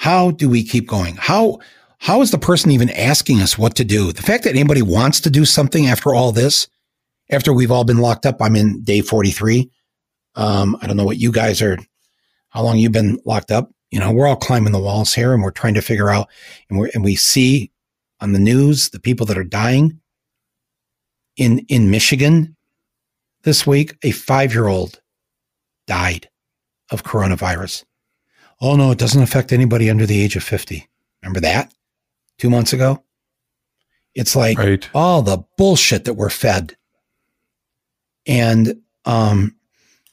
[0.00, 1.16] how do we keep going?
[1.16, 1.58] How
[1.98, 4.12] how is the person even asking us what to do?
[4.12, 6.68] The fact that anybody wants to do something after all this,
[7.32, 9.68] after we've all been locked up, I'm in day 43.
[10.38, 11.76] Um, I don't know what you guys are,
[12.48, 13.70] how long you've been locked up.
[13.90, 16.28] You know, we're all climbing the walls here and we're trying to figure out,
[16.70, 17.70] and we and we see
[18.20, 20.00] on the news the people that are dying
[21.36, 22.56] in in Michigan
[23.42, 23.96] this week.
[24.02, 25.02] A five year old
[25.86, 26.30] died
[26.90, 27.84] of coronavirus
[28.60, 30.88] oh no, it doesn't affect anybody under the age of 50.
[31.22, 31.72] Remember that
[32.38, 33.02] two months ago?
[34.14, 34.88] It's like right.
[34.94, 36.76] all the bullshit that we're fed.
[38.26, 39.54] And um,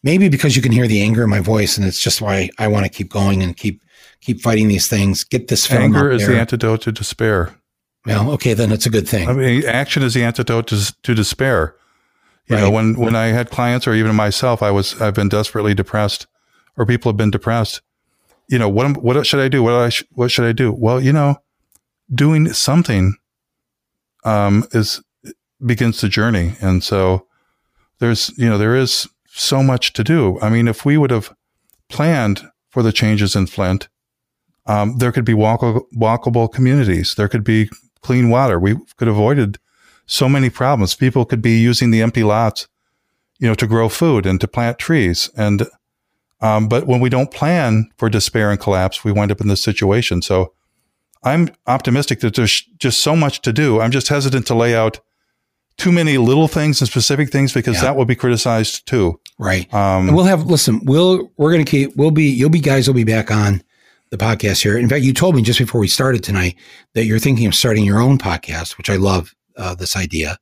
[0.06, 2.70] maybe because you can hear the anger in my voice, and it's just why I
[2.70, 3.82] want to keep going and keep
[4.22, 5.26] keep fighting these things.
[5.26, 5.84] Get this film.
[5.84, 7.54] Anger is the antidote to despair.
[8.06, 9.28] Well, okay, then it's a good thing.
[9.28, 11.76] I mean, action is the antidote to, to despair.
[12.48, 12.62] You right.
[12.62, 16.28] know, when when I had clients or even myself, I was I've been desperately depressed,
[16.78, 17.82] or people have been depressed
[18.48, 19.64] you know, what, what should I do?
[19.64, 20.72] What, I sh- what should I do?
[20.72, 21.38] Well, you know,
[22.14, 23.16] doing something,
[24.24, 25.02] um, is
[25.66, 26.56] begins the journey.
[26.62, 27.28] And so
[28.00, 29.08] there's, you know, there is
[29.38, 30.40] so much to do.
[30.42, 31.36] I mean, if we would have
[31.90, 33.88] planned for the changes in Flint
[34.68, 37.14] Um, there could be walkable, walkable communities.
[37.16, 37.70] There could be
[38.02, 38.60] clean water.
[38.60, 39.60] We could have avoided
[40.08, 40.96] so many problems.
[40.96, 42.68] People could be using the empty lots,
[43.40, 45.30] you know, to grow food and to plant trees.
[45.38, 45.68] And,
[46.42, 49.64] um, but when we don't plan for despair and collapse, we wind up in this
[49.64, 50.22] situation.
[50.22, 50.54] So
[51.24, 53.82] I'm optimistic that there's just so much to do.
[53.82, 55.00] I'm just hesitant to lay out
[55.78, 57.82] too many little things and specific things because Yeah.
[57.84, 59.20] that will be criticized too.
[59.38, 59.72] Right.
[59.74, 60.82] Um, And we'll have listen.
[60.86, 61.96] We'll we're gonna keep.
[61.96, 62.26] We'll be.
[62.30, 62.88] You'll be guys.
[62.88, 63.62] will be back on
[64.12, 64.78] the podcast here.
[64.78, 66.56] In fact, you told me just before we started tonight
[66.94, 70.38] that you're thinking of starting your own podcast, which I love uh, this idea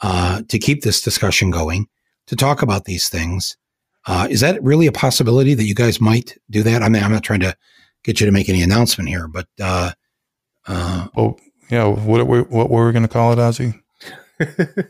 [0.00, 1.86] uh, to keep this discussion going,
[2.26, 3.56] to talk about these things.
[4.06, 6.82] Uh, is that really a possibility that you guys might do that?
[6.82, 7.56] I mean, I'm not trying to
[8.04, 9.92] get you to make any announcement here, but uh,
[10.66, 11.36] uh, oh,
[11.70, 11.84] yeah.
[11.86, 13.74] What, what, what were we going to call it, Ozzie?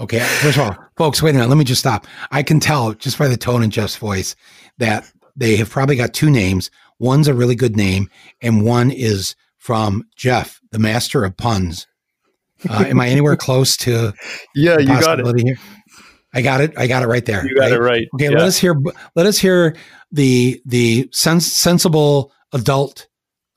[0.00, 1.48] Okay, first of all, folks, wait a minute.
[1.48, 2.08] Let me just stop.
[2.32, 4.34] I can tell just by the tone in Jeff's voice
[4.78, 6.68] that they have probably got two names.
[6.98, 8.10] One's a really good name,
[8.42, 11.86] and one is from Jeff, the master of puns.
[12.68, 14.12] Uh, am I anywhere close to
[14.56, 15.58] Yeah, the possibility here?
[16.34, 16.72] I got it.
[16.76, 17.46] I got it right there.
[17.46, 17.72] You got right?
[17.72, 18.08] it right.
[18.14, 18.38] Okay, Yeah.
[18.38, 18.74] let us hear.
[19.14, 19.76] Let us hear
[20.10, 23.06] the the sens- sensible adult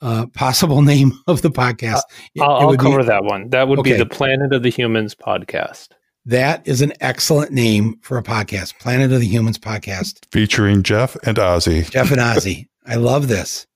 [0.00, 2.02] uh, possible name of the podcast.
[2.34, 3.50] It- I'll, it I'll be- cover that one.
[3.50, 3.92] That would Okay.
[3.92, 5.88] be the Planet of the Humans podcast.
[6.26, 8.78] that is an excellent name for a podcast.
[8.78, 10.26] Planet of the Humans podcast.
[10.30, 11.82] Featuring Jeff and Ozzie.
[11.82, 12.68] Jeff and Ozzie.
[12.86, 13.66] I love this.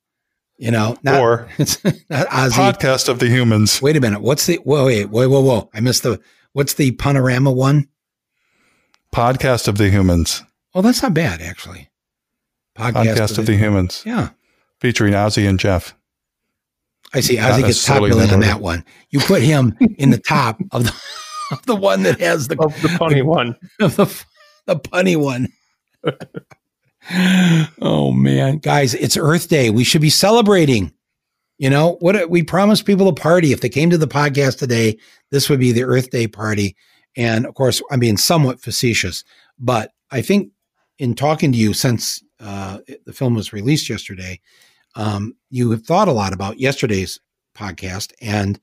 [0.59, 2.61] You know, not, or it's not Ozzie.
[2.61, 3.81] Podcast of the Humans.
[3.83, 4.21] Wait a minute.
[4.21, 5.71] What's the whoa, wait, whoa, whoa, whoa.
[5.75, 6.21] I missed the
[6.53, 7.89] what's the panorama one?
[9.13, 10.43] Podcast of the Humans.
[10.75, 11.89] Oh, that's not bad actually.
[12.77, 14.03] Podcast of the Humans.
[14.07, 14.31] Yeah.
[14.81, 15.95] Featuring Ozzie and Jeff.
[17.15, 17.37] I see.
[17.37, 18.85] Not Ozzie gets top necessarily billing on that that one.
[19.11, 20.95] You put him in the top of the
[21.53, 23.57] of the one that has the Of the funny one.
[23.81, 24.25] of the
[24.67, 25.49] the punny one.
[27.81, 29.71] oh man, guys, it's Earth Day.
[29.71, 30.93] We should be celebrating.
[31.59, 32.31] You know what?
[32.31, 33.53] We promised people a party.
[33.53, 34.99] If they came to the podcast today,
[35.31, 36.77] this would be the Earth Day party.
[37.17, 39.23] And of course, I'm being somewhat facetious,
[39.59, 40.51] but I think
[40.99, 44.41] in talking to you since uh, the film was released yesterday,
[44.95, 47.21] um, you have thought a lot about yesterday's
[47.55, 48.61] podcast and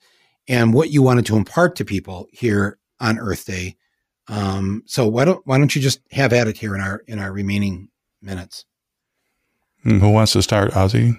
[0.48, 3.76] and what you wanted to impart to people here on Earth Day.
[4.28, 7.20] Um, so why don't why don't you just have at it here in our in
[7.20, 7.90] our remaining
[8.22, 8.66] minutes?
[9.84, 11.14] Hmm, Who wants to start, Ozzie?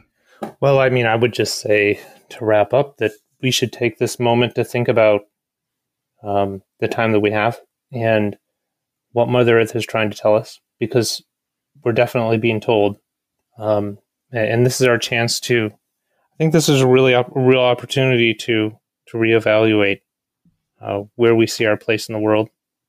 [0.61, 2.01] Well, I mean, I would just say
[2.31, 5.23] to wrap up that we should take this moment to think about
[6.23, 7.59] um, the time that we have
[7.93, 8.37] and
[9.13, 11.23] what Mother Earth is trying to tell us, because
[11.83, 12.99] we're definitely being told,
[13.59, 13.99] um,
[14.33, 15.71] and and this is our chance to.
[15.73, 18.79] I think this is a really op- a real opportunity to
[19.09, 20.01] to reevaluate
[20.81, 22.49] uh, where we see our place in the world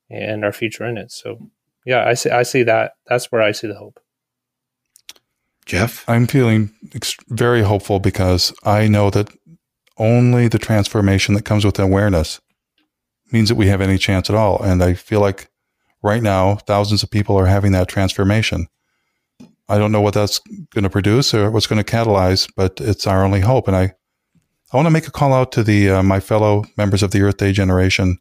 [0.10, 1.12] and our future in it.
[1.12, 1.38] So,
[1.86, 2.30] yeah, I see.
[2.30, 2.94] I see that.
[3.08, 4.00] That's where I see the hope.
[5.66, 9.30] Jeff, I'm feeling ex- very hopeful because I know that
[9.98, 12.39] only the transformation that comes with awareness
[13.32, 14.62] means that we have any chance at all.
[14.62, 15.50] And I feel like
[16.02, 18.68] right now, thousands of people are having that transformation.
[19.72, 20.39] I don't know what that's
[20.74, 23.67] going to produce or what's going to catalyze, but it's our only hope.
[23.67, 23.93] And I,
[24.72, 27.22] I want to make a call out to the uh, my fellow members of the
[27.22, 28.17] Earth Day generation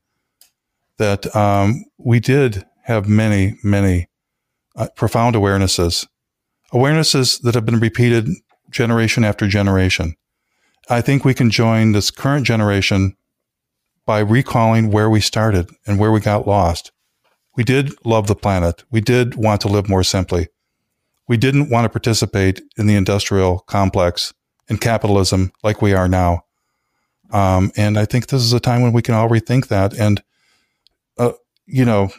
[0.99, 4.09] that um, we did have many, many
[4.77, 6.07] uh, profound awarenesses
[6.73, 8.29] awarenesses that have been repeated
[8.71, 10.15] generation after generation.
[10.89, 13.17] I think we can join this current generation
[14.07, 16.93] by recalling where we started and where we got lost.
[17.57, 18.85] We did love the planet.
[18.91, 20.49] We did want to live more simply.
[21.31, 24.35] We didn't want to participate in the industrial complex
[24.69, 26.43] and capitalism like we are now.
[27.31, 29.97] Um, and I think this is a time when we can all rethink that.
[29.97, 30.25] And,
[31.19, 31.35] uh,
[31.67, 32.11] you know,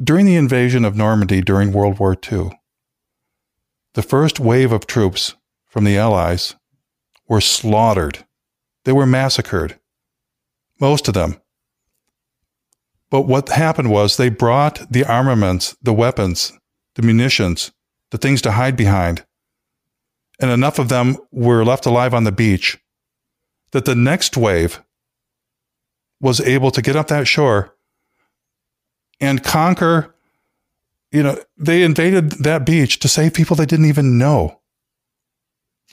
[0.00, 2.52] during the invasion of Normandy during World War II,
[3.94, 5.34] the first wave of troops
[5.66, 6.54] from the Allies
[7.26, 8.24] were slaughtered.
[8.84, 9.80] They were massacred,
[10.78, 11.40] most of them.
[13.10, 16.52] But what happened was they brought the armaments, the weapons,
[16.98, 17.70] the munitions,
[18.10, 19.24] the things to hide behind,
[20.40, 22.76] and enough of them were left alive on the beach
[23.70, 24.82] that the next wave
[26.20, 27.74] was able to get up that shore
[29.20, 30.14] and conquer
[31.10, 34.60] you know, they invaded that beach to save people they didn't even know.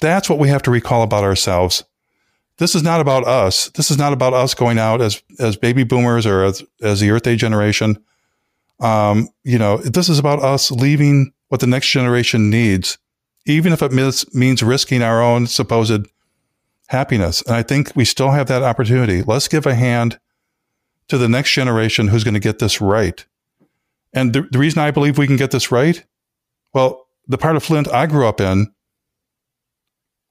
[0.01, 1.85] That's what we have to recall about ourselves.
[2.57, 3.69] This is not about us.
[3.69, 7.11] This is not about us going out as as baby boomers or as as the
[7.11, 8.03] Earth Day generation.
[8.79, 12.97] Um, you know, this is about us leaving what the next generation needs,
[13.45, 16.07] even if it means, means risking our own supposed
[16.87, 17.41] happiness.
[17.43, 19.21] And I think we still have that opportunity.
[19.21, 20.19] Let's give a hand
[21.07, 23.25] to the next generation who's going to get this right.
[24.13, 26.03] And the, the reason I believe we can get this right,
[26.73, 28.73] well, the part of Flint I grew up in,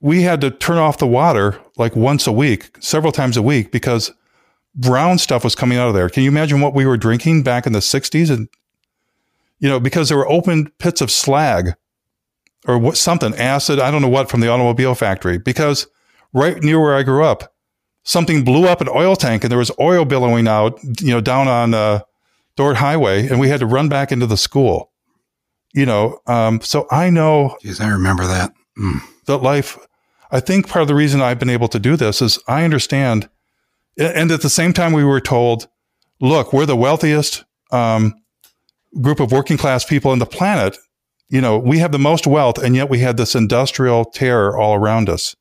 [0.01, 3.73] we had to turn off the water like once a week, several times a week,
[3.73, 4.13] because
[4.75, 6.09] brown stuff was coming out of there.
[6.09, 8.31] Can you imagine what we were drinking back in the 60s?
[8.31, 8.49] And,
[9.59, 11.75] you know, because there were open pits of slag
[12.67, 15.39] or what, something, acid, I don't know what, from the automobile factory.
[15.39, 15.87] Because
[16.33, 17.55] right near where I grew up,
[18.03, 21.49] something blew up an oil tank and there was oil billowing out, you know, down
[21.49, 22.01] on uh,
[22.57, 24.91] Dort Highway, and we had to run back into the school.
[25.73, 27.57] You know, um, so I know.
[27.65, 28.53] Jeez, I remember that.
[28.79, 29.01] Mm.
[29.27, 29.77] That life.
[30.31, 33.29] I think part of the reason I've been able to do this is I understand,
[33.97, 35.69] and at the same time we were told,
[36.21, 38.15] look, we're the wealthiest um,
[39.01, 40.77] group of working class people on the planet.
[41.29, 44.75] You know, we have the most wealth, and yet we had this industrial terror all
[44.75, 45.35] around us.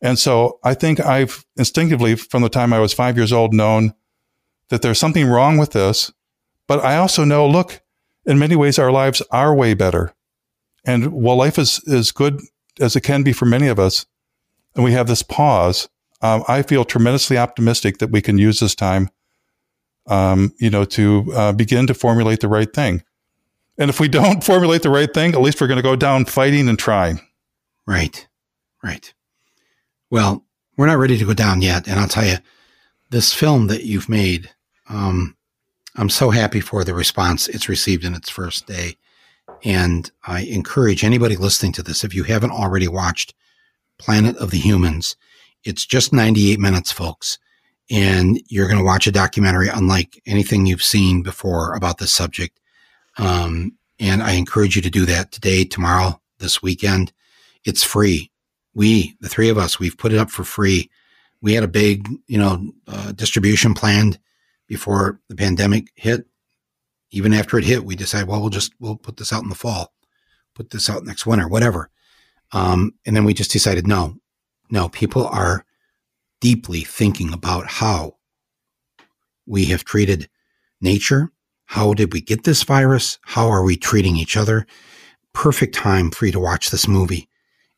[0.00, 3.94] And so I think I've instinctively, from the time I was five years old, known
[4.68, 6.12] that there's something wrong with this.
[6.66, 7.82] But I also know, look,
[8.26, 10.14] in many ways, our lives are way better.
[10.84, 12.40] And while life is as good
[12.80, 14.06] as it can be for many of us,
[14.74, 15.88] and we have this pause,
[16.24, 19.10] um, I feel tremendously optimistic that we can use this time,
[20.06, 23.02] um, you know, to uh, begin to formulate the right thing.
[23.76, 26.24] And if we don't formulate the right thing, at least we're going to go down
[26.24, 27.20] fighting and trying.
[27.86, 28.26] Right,
[28.82, 29.12] right.
[30.08, 30.46] Well,
[30.78, 31.86] we're not ready to go down yet.
[31.86, 32.38] And I'll tell you,
[33.10, 34.50] this film that you've made,
[34.88, 35.36] um,
[35.94, 38.96] I'm so happy for the response it's received in its first day.
[39.62, 43.34] And I encourage anybody listening to this, if you haven't already watched
[43.98, 45.16] Planet of the Humans,
[45.64, 47.38] it's just 98 minutes, folks.
[47.90, 52.58] And you're going to watch a documentary unlike anything you've seen before about this subject.
[53.18, 57.12] Um, and I encourage you to do that today, tomorrow, this weekend.
[57.64, 58.30] It's free
[58.74, 60.90] we, the three of us, we've put it up for free.
[61.40, 64.18] We had a big, you know, uh, distribution planned
[64.66, 66.26] before the pandemic hit.
[67.10, 69.54] Even after it hit, we decided, well, we'll just we'll put this out in the
[69.54, 69.92] fall,
[70.54, 71.90] put this out next winter, whatever.
[72.52, 74.16] Um, and then we just decided, no,
[74.70, 75.64] no, people are
[76.40, 78.16] deeply thinking about how
[79.46, 80.28] we have treated
[80.80, 81.30] nature.
[81.66, 83.18] How did we get this virus?
[83.22, 84.66] How are we treating each other?
[85.32, 87.28] Perfect time for you to watch this movie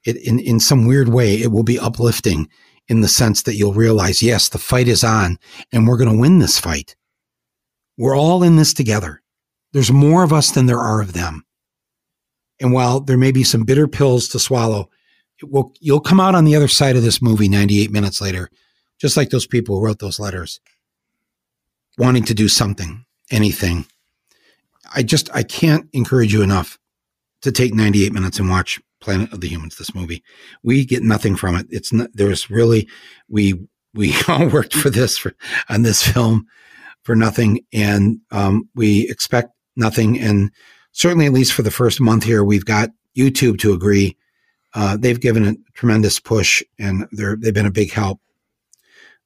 [0.06, 2.48] it, in, in some weird way, it will be uplifting
[2.88, 5.38] in the sense that you'll realize, yes, the fight is on
[5.72, 6.96] and we're going to win this fight.
[7.98, 9.22] We're all in this together.
[9.72, 11.44] There's more of us than there are of them.
[12.60, 14.88] And while there may be some bitter pills to swallow,
[15.42, 18.50] will, you'll come out on the other side of this movie 98 minutes later,
[18.98, 20.60] just like those people who wrote those letters,
[21.98, 23.86] wanting to do something, anything.
[24.94, 26.78] I just, I can't encourage you enough
[27.42, 30.22] to take 98 minutes and watch Planet of the Humans, this movie.
[30.62, 31.66] We get nothing from it.
[31.70, 32.88] It's not, there's really,
[33.28, 33.54] we,
[33.94, 35.34] we all worked for this, for,
[35.68, 36.46] on this film
[37.02, 37.60] for nothing.
[37.72, 40.18] And, um, we expect nothing.
[40.18, 40.50] And
[40.92, 44.16] certainly, at least for the first month here, we've got YouTube to agree.
[44.76, 48.20] Uh, they've given a tremendous push and they're, they've been a big help.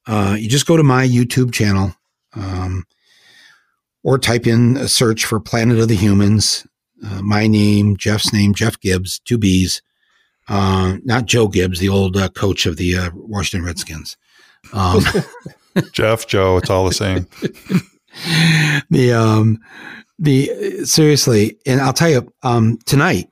[0.07, 1.93] Uh, you just go to my YouTube channel,
[2.33, 2.85] um,
[4.01, 6.65] or type in a search for Planet of the Humans
[7.03, 9.81] uh, my name, Jeff's name, Jeff Gibbs, two B's.
[10.47, 14.17] Uh, not Joe Gibbs, the old uh, coach of the uh, Washington Redskins.
[14.73, 15.03] Um,
[15.93, 17.27] Jeff, Joe, it's all the same.
[18.89, 19.59] the um,
[20.19, 23.29] the seriously, and I'll tell you um, tonight.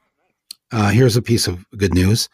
[0.72, 2.30] Uh, here's a piece of good news.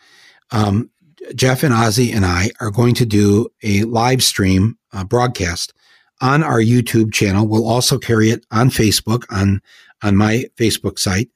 [0.51, 0.89] Um,
[1.33, 5.73] Jeff and Ozzie and I are going to do a live stream uh, broadcast
[6.21, 7.47] on our YouTube channel.
[7.47, 9.61] We'll also carry it on Facebook on
[10.03, 11.29] on my Facebook site,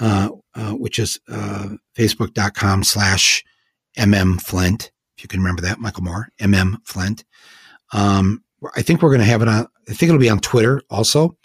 [0.00, 3.44] uh, uh, which is uh, facebook.com slash
[3.96, 4.90] mmflint.
[5.16, 7.24] If you can remember that, Michael Moore, mmflint.
[7.92, 8.42] Um,
[8.76, 11.36] I think we're going to have it on, I think it'll be on Twitter also,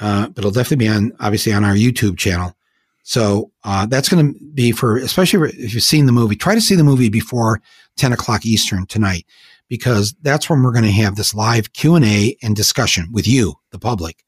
[0.00, 2.54] uh, but it'll definitely be on, obviously on our YouTube channel.
[3.02, 6.60] So uh, that's going to be for, especially if you've seen the movie, try to
[6.60, 7.60] see the movie before
[7.96, 9.26] 10 o'clock Eastern tonight,
[9.68, 13.78] because that's when we're going to have this live Q&A and discussion with you, the
[13.78, 14.24] public,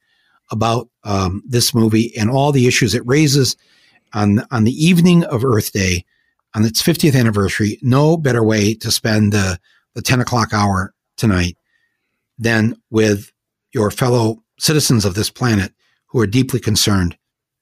[0.51, 3.57] about um, this movie and all the issues it raises
[4.13, 6.05] on on the evening of Earth Day,
[6.55, 7.79] on its 50th anniversary.
[7.83, 9.59] No better way to spend the
[9.95, 11.57] the 10 o'clock hour tonight
[12.39, 13.31] than with
[13.73, 15.73] your fellow citizens of this planet
[16.07, 17.17] who are deeply concerned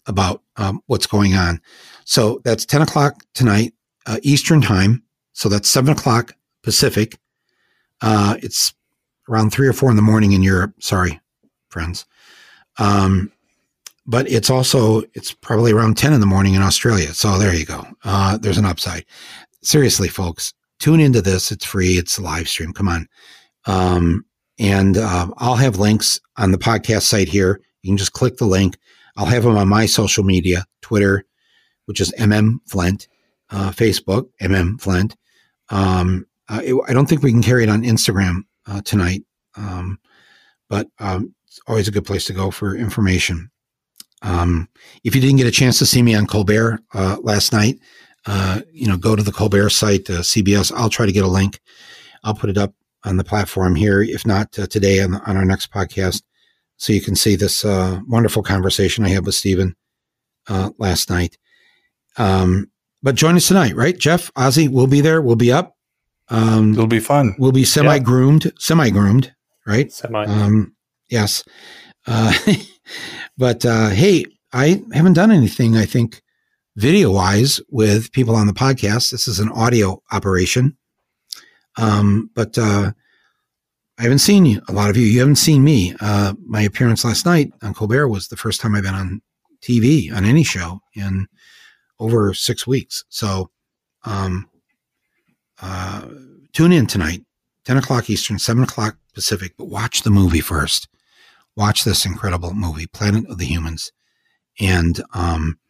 [0.06, 1.60] about um, what's going on.
[2.04, 3.74] So that's 10 o'clock tonight,
[4.06, 5.02] uh, Eastern time.
[5.32, 7.18] So that's seven o'clock Pacific.
[8.00, 8.74] Uh, it's
[9.28, 10.74] around three or four in the morning in Europe.
[10.80, 11.20] Sorry,
[11.68, 12.04] friends.
[12.78, 13.32] Um,
[14.06, 17.64] but it's also it's probably around 10 in the morning in australia so there you
[17.64, 19.04] go uh, there's an upside
[19.62, 23.08] seriously folks tune into this it's free it's a live stream come on
[23.66, 24.24] um,
[24.58, 28.44] and uh, i'll have links on the podcast site here you can just click the
[28.44, 28.76] link
[29.16, 31.24] i'll have them on my social media twitter
[31.86, 33.08] which is mm flint
[33.50, 35.16] uh, facebook mm flint
[35.70, 39.22] Um, uh, it, I don't think we can carry it on Instagram uh, tonight,
[39.56, 39.98] um,
[40.68, 43.50] but um, it's always a good place to go for information.
[44.22, 44.68] Um,
[45.04, 47.78] if you didn't get a chance to see me on Colbert uh, last night,
[48.26, 50.72] uh, you know, go to the Colbert site, uh, CBS.
[50.76, 51.60] I'll try to get a link.
[52.22, 52.74] I'll put it up
[53.04, 56.22] on the platform here, if not today on, on our next podcast,
[56.82, 59.76] so you can see this uh, wonderful conversation I had with Stephen
[60.48, 61.38] uh, last night.
[62.18, 62.72] Um,
[63.04, 64.32] but join us tonight, right, Jeff?
[64.34, 65.22] Ozzie, we'll be there.
[65.22, 65.76] We'll be up.
[66.28, 67.36] Um, It'll be fun.
[67.38, 69.32] we'll be semi groomed, semi groomed,
[69.64, 69.92] right?
[69.92, 70.24] Semi.
[70.24, 70.74] Um,
[71.08, 71.44] yes.
[72.04, 72.32] Uh,
[73.38, 76.20] but uh, hey, I haven't done anything, I think,
[76.74, 79.12] video wise with people on the podcast.
[79.12, 80.76] This is an audio operation.
[81.76, 82.90] Um, but uh,
[84.02, 85.06] I haven't seen you, a lot of you.
[85.06, 85.94] You haven't seen me.
[86.00, 89.22] Uh, my appearance last night on Colbert was the first time I've been on
[89.62, 91.28] TV on any show in
[92.00, 93.04] over six weeks.
[93.10, 93.48] So
[94.04, 94.50] um,
[95.60, 96.08] uh,
[96.52, 97.24] tune in tonight,
[97.64, 100.88] 10 o'clock Eastern, 7 o'clock Pacific, but watch the movie first.
[101.54, 103.92] Watch this incredible movie, Planet of the Humans.
[104.58, 105.60] And um,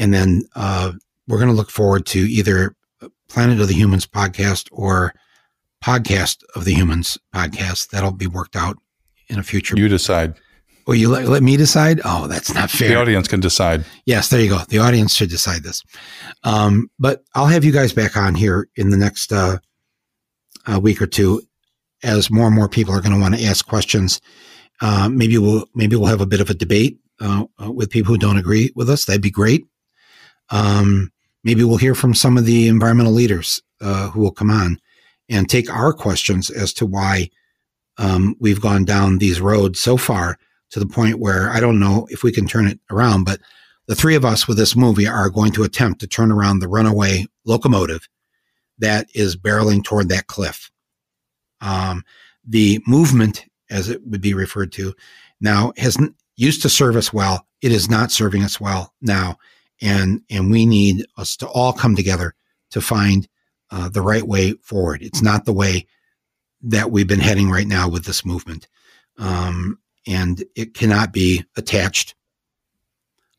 [0.00, 0.94] and then uh,
[1.28, 2.74] we're going to look forward to either
[3.28, 5.14] Planet of the Humans podcast or
[5.82, 7.90] Podcast of the Humans podcast.
[7.90, 8.78] That'll be worked out
[9.28, 9.76] in a future.
[9.76, 10.34] You decide.
[10.86, 12.00] Well, you let, let me decide?
[12.04, 12.88] Oh, that's not fair.
[12.88, 13.84] The audience can decide.
[14.06, 14.60] Yes, there you go.
[14.68, 15.82] The audience should decide this.
[16.44, 19.58] Um, but I'll have you guys back on here in the next uh,
[20.66, 21.42] uh, week or two,
[22.02, 24.22] as more and more people are going to want to ask questions.
[24.80, 28.14] Uh, maybe we'll maybe we'll have a bit of a debate uh, uh, with people
[28.14, 29.04] who don't agree with us.
[29.04, 29.66] That'd be great.
[30.50, 31.12] Um,
[31.44, 34.80] maybe we'll hear from some of the environmental leaders uh, who will come on
[35.28, 37.30] and take our questions as to why
[37.98, 40.38] um, we've gone down these roads so far
[40.70, 43.40] to the point where I don't know if we can turn it around, but
[43.86, 46.68] the three of us with this movie are going to attempt to turn around the
[46.68, 48.06] runaway locomotive
[48.78, 50.70] that is barreling toward that cliff.
[51.60, 52.04] Um,
[52.46, 54.94] the movement, as it would be referred to
[55.40, 55.96] now, has
[56.36, 57.46] used to serve us well.
[57.62, 59.38] It is not serving us well now,
[59.80, 62.34] and and we need us to all come together
[62.70, 63.28] to find
[63.70, 65.02] uh, the right way forward.
[65.02, 65.86] It's not the way
[66.62, 68.68] that we've been heading right now with this movement.
[69.18, 72.14] Um, and it cannot be attached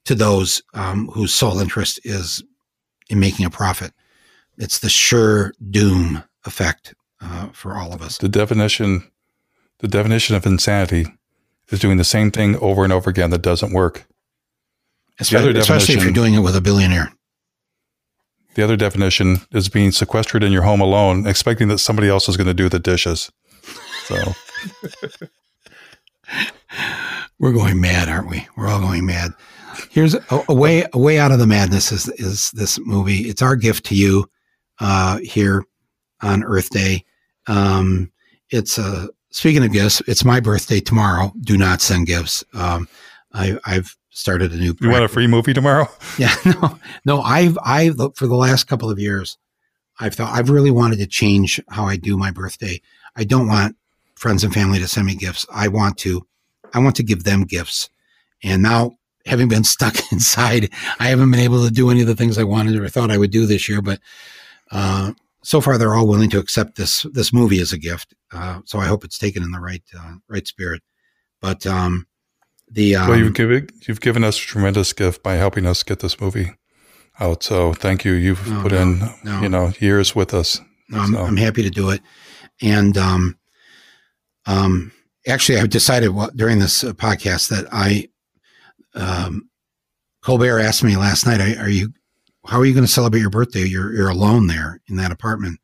[0.06, 2.43] to those um, whose sole interest is
[3.10, 3.91] in making a profit.
[4.57, 8.18] It's the sure doom effect uh, for all of us.
[8.18, 9.10] The definition,
[9.80, 11.07] the definition of insanity,
[11.69, 14.06] is doing the same thing over and over again that doesn't work.
[15.19, 17.11] Especially, especially if you're doing it with a billionaire.
[18.55, 22.35] The other definition is being sequestered in your home alone, expecting that somebody else is
[22.35, 23.31] going to do the dishes.
[24.05, 24.15] So
[27.39, 28.47] we're going mad, aren't we?
[28.57, 29.31] We're all going mad.
[29.89, 33.30] Here's a, a way a way out of the madness is is this movie.
[33.30, 34.30] It's our gift to you
[34.80, 35.63] uh, here
[36.21, 37.05] on Earth Day.
[37.47, 38.11] Um,
[38.49, 40.01] it's uh, speaking of gifts.
[40.07, 41.31] It's my birthday tomorrow.
[41.41, 42.43] Do not send gifts.
[42.53, 42.88] Um,
[43.34, 44.76] I, I've started a new.
[44.82, 45.88] You want a free movie tomorrow?
[46.18, 47.22] Yeah, no, no.
[47.22, 49.38] I've I for the last couple of years,
[50.00, 52.82] I've thought I've really wanted to change how I do my birthday.
[53.16, 53.78] I don't want
[54.16, 55.46] friends and family to send me gifts.
[55.54, 56.28] I want to,
[56.74, 57.90] I want to give them gifts.
[58.44, 62.16] And now, having been stuck inside, I haven't been able to do any of the
[62.16, 63.82] things I wanted or thought I would do this year.
[63.82, 64.02] But
[64.72, 68.14] uh, so far, they're all willing to accept this this movie as a gift.
[68.34, 70.82] Uh, so I hope it's taken in the right uh, right spirit.
[71.41, 72.06] But um,
[72.72, 76.00] the um, well, you've given you've given us a tremendous gift by helping us get
[76.00, 76.52] this movie
[77.20, 77.44] out.
[77.44, 78.14] So thank you.
[78.14, 79.41] You've No, put no, in no.
[79.41, 80.60] you know years with us.
[80.90, 82.02] No, I'm, So- I'm happy to do it.
[82.62, 83.38] And um,
[84.46, 84.91] um,
[85.28, 88.08] actually, I've decided what, during this uh, podcast that I,
[88.96, 89.50] um,
[90.22, 91.94] Colbert asked me last night, are you,
[92.48, 93.64] how are you going to celebrate your birthday?
[93.64, 95.60] You're, you're alone there in that apartment.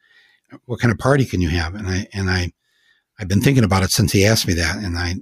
[0.66, 1.76] What kind of party can you have?
[1.76, 2.52] And I, and I,
[3.20, 4.78] I've been thinking about it since he asked me that.
[4.78, 5.16] And I,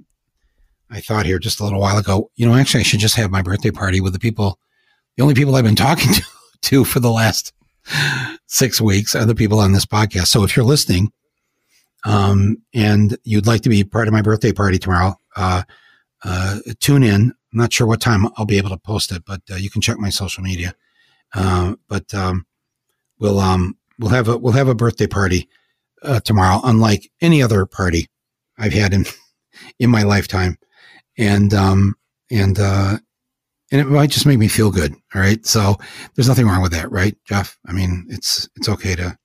[0.94, 3.30] I thought here just a little while ago, you know, actually I should just have
[3.30, 4.58] my birthday party with the people,
[5.16, 6.22] the only people I've been talking to,
[6.62, 7.52] to for the last
[8.46, 10.28] six weeks are the people on this podcast.
[10.28, 11.12] So if you're listening,
[12.04, 15.62] um, and you'd like to be part of my birthday party tomorrow, uh,
[16.22, 17.32] uh, tune in.
[17.52, 19.80] I'm not sure what time I'll be able to post it, but uh, you can
[19.80, 20.74] check my social media.
[21.34, 22.46] Uh, but um,
[23.18, 25.48] we'll um, we'll have a we'll have a birthday party
[26.02, 28.08] uh, tomorrow, unlike any other party
[28.58, 29.06] I've had in
[29.78, 30.58] in my lifetime,
[31.18, 31.94] and um,
[32.30, 32.98] and uh,
[33.72, 34.94] and it might just make me feel good.
[35.14, 35.76] All right, so
[36.14, 37.58] there's nothing wrong with that, right, Jeff?
[37.66, 39.16] I mean, it's it's okay to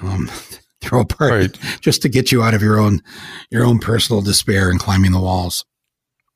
[0.00, 0.30] um,
[0.80, 1.58] throw a party Right.
[1.80, 3.00] just to get you out of your own
[3.50, 5.64] your own personal despair and climbing the walls.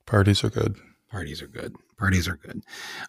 [0.07, 0.77] Parties are good.
[1.11, 1.75] Parties are good.
[1.99, 2.63] Parties are good.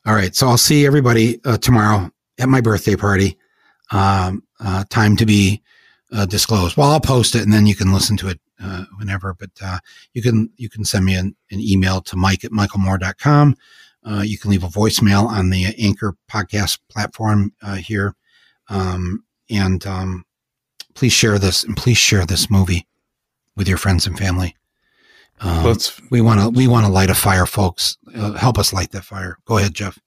[0.05, 3.37] All right, so I'll see everybody uh, tomorrow at my birthday party.
[3.91, 5.61] um, uh, time to be
[6.13, 6.77] uh, disclosed.
[6.77, 9.33] Well, I'll post it and then you can listen to it uh, whenever.
[9.33, 9.79] But uh,
[10.13, 13.55] you can you can send me an, an email to mike at michaelmoore.com.
[14.05, 18.15] Uh, you can leave a voicemail on the Anchor podcast platform uh, here.
[18.69, 20.25] Um, and um,
[20.93, 22.87] please share this and please share this movie
[23.55, 24.55] with your friends and family.
[25.39, 27.97] Um, Let's we want to we want to light a fire, folks.
[28.15, 29.37] Uh, help us light that fire.
[29.45, 29.99] Go ahead, Jeff.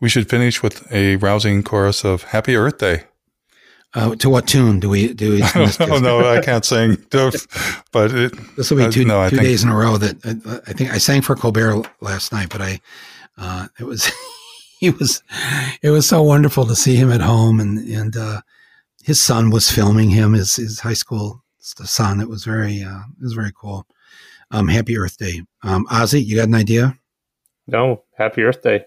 [0.00, 3.04] we should finish with a rousing chorus of Happy Earth Day.
[3.94, 5.32] Uh, to what tune do we do?
[5.32, 6.20] We, I don't know.
[6.20, 6.96] No, I can't sing.
[7.90, 10.24] But it, This will be Uh, two, no, two think- days in a row that
[10.26, 12.80] uh, I think I sang for Colbert last night, but I,
[13.38, 14.10] uh, it was,
[14.80, 15.22] he was,
[15.82, 18.40] it was so wonderful to see him at home and, and, uh,
[19.04, 22.20] his son was filming him, his, his high school son.
[22.20, 23.86] It was very, uh, it was very cool.
[24.50, 25.42] Um, happy Earth Day.
[25.62, 26.94] Um, Ozzie, you got an idea?
[27.66, 28.84] No, happy Earth Day.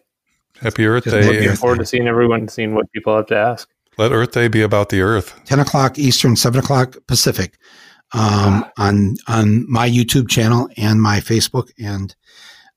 [0.60, 1.11] Happy Earth Day.
[1.11, 3.68] love and your- Looking forward to seeing everyone, seeing what people have to ask.
[3.98, 5.40] Let Earth Day be about the Earth.
[5.46, 7.58] 10 o'clock Eastern, 7 o'clock Pacific,
[8.14, 12.16] um, on, on my YouTube channel and my Facebook and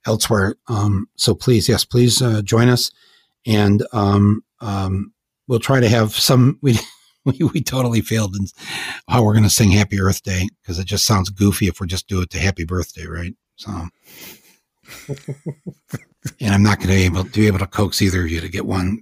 [0.07, 0.57] elsewhere.
[0.69, 2.91] Um, so please, yes, please, uh, join us.
[3.47, 5.13] And, um, um,
[5.47, 6.79] we'll try to have some, we,
[7.25, 8.47] we, we totally failed in
[9.09, 11.87] how we're going to sing Happy Earth Day because it just sounds goofy if we
[11.87, 13.35] just do it to Happy Birthday, right?
[13.57, 13.71] So,
[16.41, 18.41] and I'm not going to be able to be able to coax either of you
[18.41, 19.01] to get one.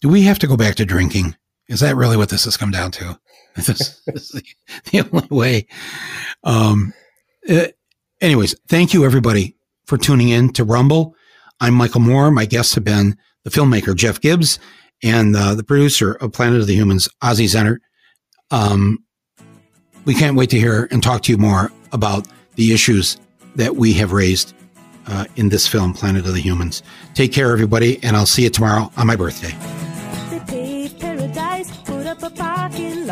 [0.00, 1.34] Do we have to go back to drinking?
[1.68, 3.18] Is that really what this has come down to?
[3.56, 4.42] This is the,
[4.92, 5.66] the only way.
[6.44, 6.94] Um,
[7.50, 7.66] uh,
[8.20, 11.16] anyways, thank you everybody for tuning in to Rumble.
[11.60, 12.30] I'm Michael Moore.
[12.30, 14.60] My guests have been the filmmaker Jeff Gibbs
[15.02, 17.78] and uh, the producer of Planet of the Humans, Ozzie Zehner.
[18.52, 19.04] Um,
[20.04, 23.16] we can't wait to hear and talk to you more about the issues
[23.56, 24.54] that we have raised
[25.08, 26.84] uh, in this film, Planet of the Humans.
[27.14, 29.87] Take care, everybody, and I'll see you tomorrow on my birthday.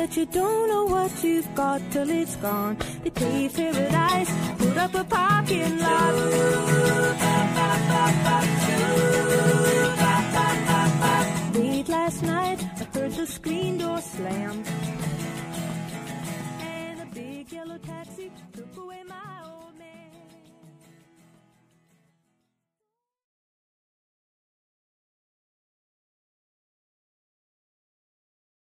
[0.00, 2.74] That you don't know what you've got till it's gone.
[3.02, 6.14] They paved paradise, put up a parking lot.
[11.54, 14.64] Late last night, I heard the screen door slam.